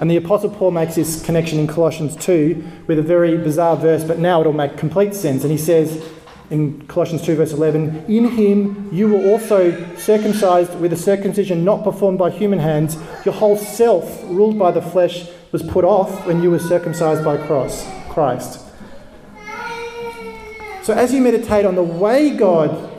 And 0.00 0.10
the 0.10 0.16
Apostle 0.16 0.50
Paul 0.50 0.72
makes 0.72 0.96
this 0.96 1.24
connection 1.24 1.58
in 1.58 1.66
Colossians 1.66 2.16
2 2.16 2.82
with 2.86 2.98
a 2.98 3.02
very 3.02 3.38
bizarre 3.38 3.76
verse, 3.76 4.04
but 4.04 4.18
now 4.18 4.40
it'll 4.40 4.52
make 4.52 4.76
complete 4.76 5.14
sense. 5.14 5.44
And 5.44 5.52
he 5.52 5.58
says 5.58 6.04
in 6.50 6.86
Colossians 6.86 7.22
2, 7.22 7.36
verse 7.36 7.52
11, 7.52 8.04
In 8.06 8.28
him 8.28 8.88
you 8.92 9.08
were 9.08 9.30
also 9.30 9.96
circumcised 9.96 10.78
with 10.78 10.92
a 10.92 10.96
circumcision 10.96 11.64
not 11.64 11.82
performed 11.82 12.18
by 12.18 12.30
human 12.30 12.58
hands. 12.58 12.96
Your 13.24 13.34
whole 13.34 13.56
self, 13.56 14.22
ruled 14.24 14.58
by 14.58 14.70
the 14.70 14.82
flesh, 14.82 15.28
was 15.52 15.62
put 15.62 15.84
off 15.84 16.26
when 16.26 16.42
you 16.42 16.50
were 16.50 16.58
circumcised 16.58 17.24
by 17.24 17.36
cross, 17.46 17.86
Christ. 18.10 18.60
So 20.82 20.92
as 20.92 21.14
you 21.14 21.22
meditate 21.22 21.64
on 21.64 21.76
the 21.76 21.82
way 21.82 22.36
God 22.36 22.90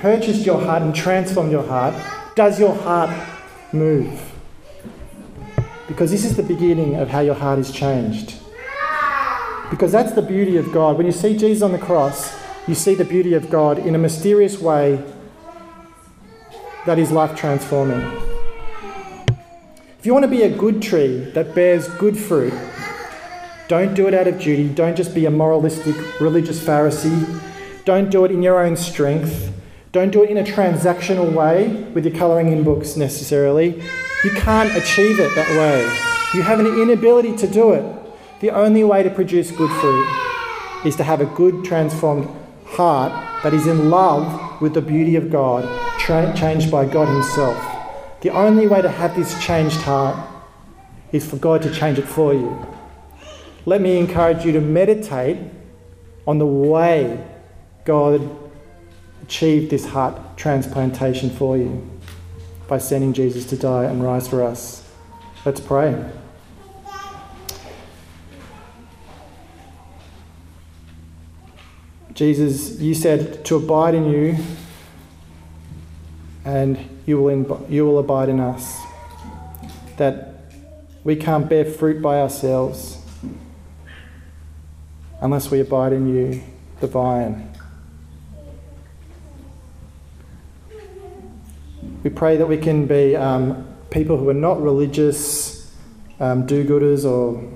purchased 0.00 0.44
your 0.44 0.60
heart 0.60 0.82
and 0.82 0.94
transformed 0.94 1.52
your 1.52 1.62
heart, 1.62 1.94
does 2.34 2.58
your 2.58 2.74
heart 2.74 3.10
move? 3.72 4.20
Because 5.86 6.10
this 6.10 6.24
is 6.24 6.36
the 6.36 6.42
beginning 6.42 6.96
of 6.96 7.08
how 7.08 7.20
your 7.20 7.34
heart 7.34 7.58
is 7.58 7.70
changed. 7.70 8.34
Because 9.70 9.92
that's 9.92 10.12
the 10.12 10.22
beauty 10.22 10.56
of 10.56 10.72
God. 10.72 10.96
When 10.96 11.06
you 11.06 11.12
see 11.12 11.36
Jesus 11.36 11.62
on 11.62 11.72
the 11.72 11.78
cross, 11.78 12.37
you 12.68 12.74
see 12.74 12.94
the 12.94 13.04
beauty 13.04 13.32
of 13.32 13.48
God 13.48 13.78
in 13.78 13.94
a 13.94 13.98
mysterious 13.98 14.60
way 14.60 15.02
that 16.84 16.98
is 16.98 17.10
life 17.10 17.34
transforming. 17.34 18.00
If 19.98 20.04
you 20.04 20.12
want 20.12 20.24
to 20.24 20.28
be 20.28 20.42
a 20.42 20.54
good 20.54 20.82
tree 20.82 21.30
that 21.32 21.54
bears 21.54 21.88
good 21.96 22.16
fruit, 22.16 22.52
don't 23.68 23.94
do 23.94 24.06
it 24.06 24.14
out 24.14 24.28
of 24.28 24.38
duty. 24.38 24.68
Don't 24.68 24.96
just 24.96 25.14
be 25.14 25.24
a 25.24 25.30
moralistic 25.30 26.20
religious 26.20 26.62
Pharisee. 26.62 27.40
Don't 27.86 28.10
do 28.10 28.24
it 28.26 28.30
in 28.30 28.42
your 28.42 28.62
own 28.62 28.76
strength. 28.76 29.52
Don't 29.92 30.10
do 30.10 30.22
it 30.22 30.30
in 30.30 30.36
a 30.36 30.44
transactional 30.44 31.32
way 31.32 31.68
with 31.94 32.04
your 32.04 32.14
colouring 32.14 32.52
in 32.52 32.64
books 32.64 32.96
necessarily. 32.96 33.82
You 34.24 34.30
can't 34.32 34.76
achieve 34.76 35.18
it 35.20 35.34
that 35.34 35.48
way. 35.50 35.82
You 36.34 36.42
have 36.42 36.60
an 36.60 36.66
inability 36.66 37.34
to 37.38 37.46
do 37.46 37.72
it. 37.72 37.84
The 38.40 38.50
only 38.50 38.84
way 38.84 39.02
to 39.02 39.10
produce 39.10 39.50
good 39.50 39.70
fruit 39.80 40.06
is 40.84 40.96
to 40.96 41.04
have 41.04 41.20
a 41.22 41.26
good, 41.26 41.64
transformed 41.64 42.28
heart 42.70 43.12
that 43.42 43.54
is 43.54 43.66
in 43.66 43.90
love 43.90 44.60
with 44.60 44.74
the 44.74 44.80
beauty 44.80 45.16
of 45.16 45.30
God, 45.30 45.64
tra- 45.98 46.34
changed 46.36 46.70
by 46.70 46.84
God 46.84 47.08
Himself. 47.08 47.56
The 48.20 48.30
only 48.30 48.66
way 48.66 48.82
to 48.82 48.88
have 48.88 49.14
this 49.14 49.40
changed 49.44 49.80
heart 49.82 50.16
is 51.12 51.28
for 51.28 51.36
God 51.36 51.62
to 51.62 51.72
change 51.72 51.98
it 51.98 52.06
for 52.06 52.34
you. 52.34 52.66
Let 53.64 53.80
me 53.80 53.98
encourage 53.98 54.44
you 54.44 54.52
to 54.52 54.60
meditate 54.60 55.38
on 56.26 56.38
the 56.38 56.46
way 56.46 57.24
God 57.84 58.28
achieved 59.22 59.70
this 59.70 59.86
heart 59.86 60.36
transplantation 60.36 61.30
for 61.30 61.56
you 61.56 61.88
by 62.66 62.78
sending 62.78 63.12
Jesus 63.12 63.44
to 63.46 63.56
die 63.56 63.84
and 63.84 64.02
rise 64.02 64.28
for 64.28 64.42
us. 64.42 64.90
Let's 65.44 65.60
pray. 65.60 65.94
Jesus, 72.18 72.80
you 72.80 72.94
said 72.94 73.44
to 73.44 73.54
abide 73.54 73.94
in 73.94 74.10
you 74.10 74.36
and 76.44 76.76
you 77.06 77.22
will, 77.22 77.64
you 77.70 77.86
will 77.86 78.00
abide 78.00 78.28
in 78.28 78.40
us. 78.40 78.76
That 79.98 80.50
we 81.04 81.14
can't 81.14 81.48
bear 81.48 81.64
fruit 81.64 82.02
by 82.02 82.20
ourselves 82.20 82.98
unless 85.20 85.52
we 85.52 85.60
abide 85.60 85.92
in 85.92 86.12
you, 86.12 86.42
the 86.80 86.88
vine. 86.88 87.54
We 92.02 92.10
pray 92.10 92.36
that 92.36 92.46
we 92.46 92.58
can 92.58 92.88
be 92.88 93.14
um, 93.14 93.64
people 93.90 94.16
who 94.16 94.28
are 94.28 94.34
not 94.34 94.60
religious 94.60 95.72
um, 96.18 96.46
do 96.46 96.64
gooders 96.64 97.08
or 97.08 97.48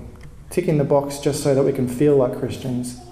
ticking 0.49 0.77
the 0.77 0.85
box 0.85 1.19
just 1.19 1.43
so 1.43 1.53
that 1.53 1.63
we 1.63 1.73
can 1.73 1.89
feel 1.89 2.15
like 2.15 2.39
Christians, 2.39 3.02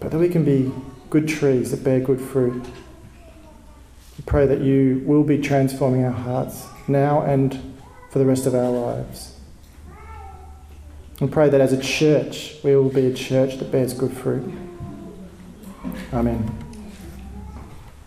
but 0.00 0.10
that 0.10 0.18
we 0.18 0.28
can 0.28 0.44
be 0.44 0.72
good 1.10 1.28
trees 1.28 1.70
that 1.70 1.84
bear 1.84 2.00
good 2.00 2.20
fruit. 2.20 2.62
We 2.62 4.24
pray 4.24 4.46
that 4.46 4.60
you 4.60 5.02
will 5.04 5.24
be 5.24 5.38
transforming 5.38 6.04
our 6.04 6.12
hearts 6.12 6.66
now 6.88 7.22
and 7.22 7.74
for 8.10 8.18
the 8.18 8.26
rest 8.26 8.46
of 8.46 8.54
our 8.54 8.70
lives. 8.70 9.38
We 11.20 11.28
pray 11.28 11.48
that 11.48 11.60
as 11.60 11.72
a 11.72 11.80
church, 11.80 12.56
we 12.62 12.76
will 12.76 12.90
be 12.90 13.06
a 13.06 13.14
church 13.14 13.56
that 13.58 13.72
bears 13.72 13.94
good 13.94 14.12
fruit. 14.12 14.52
Amen. 16.12 16.65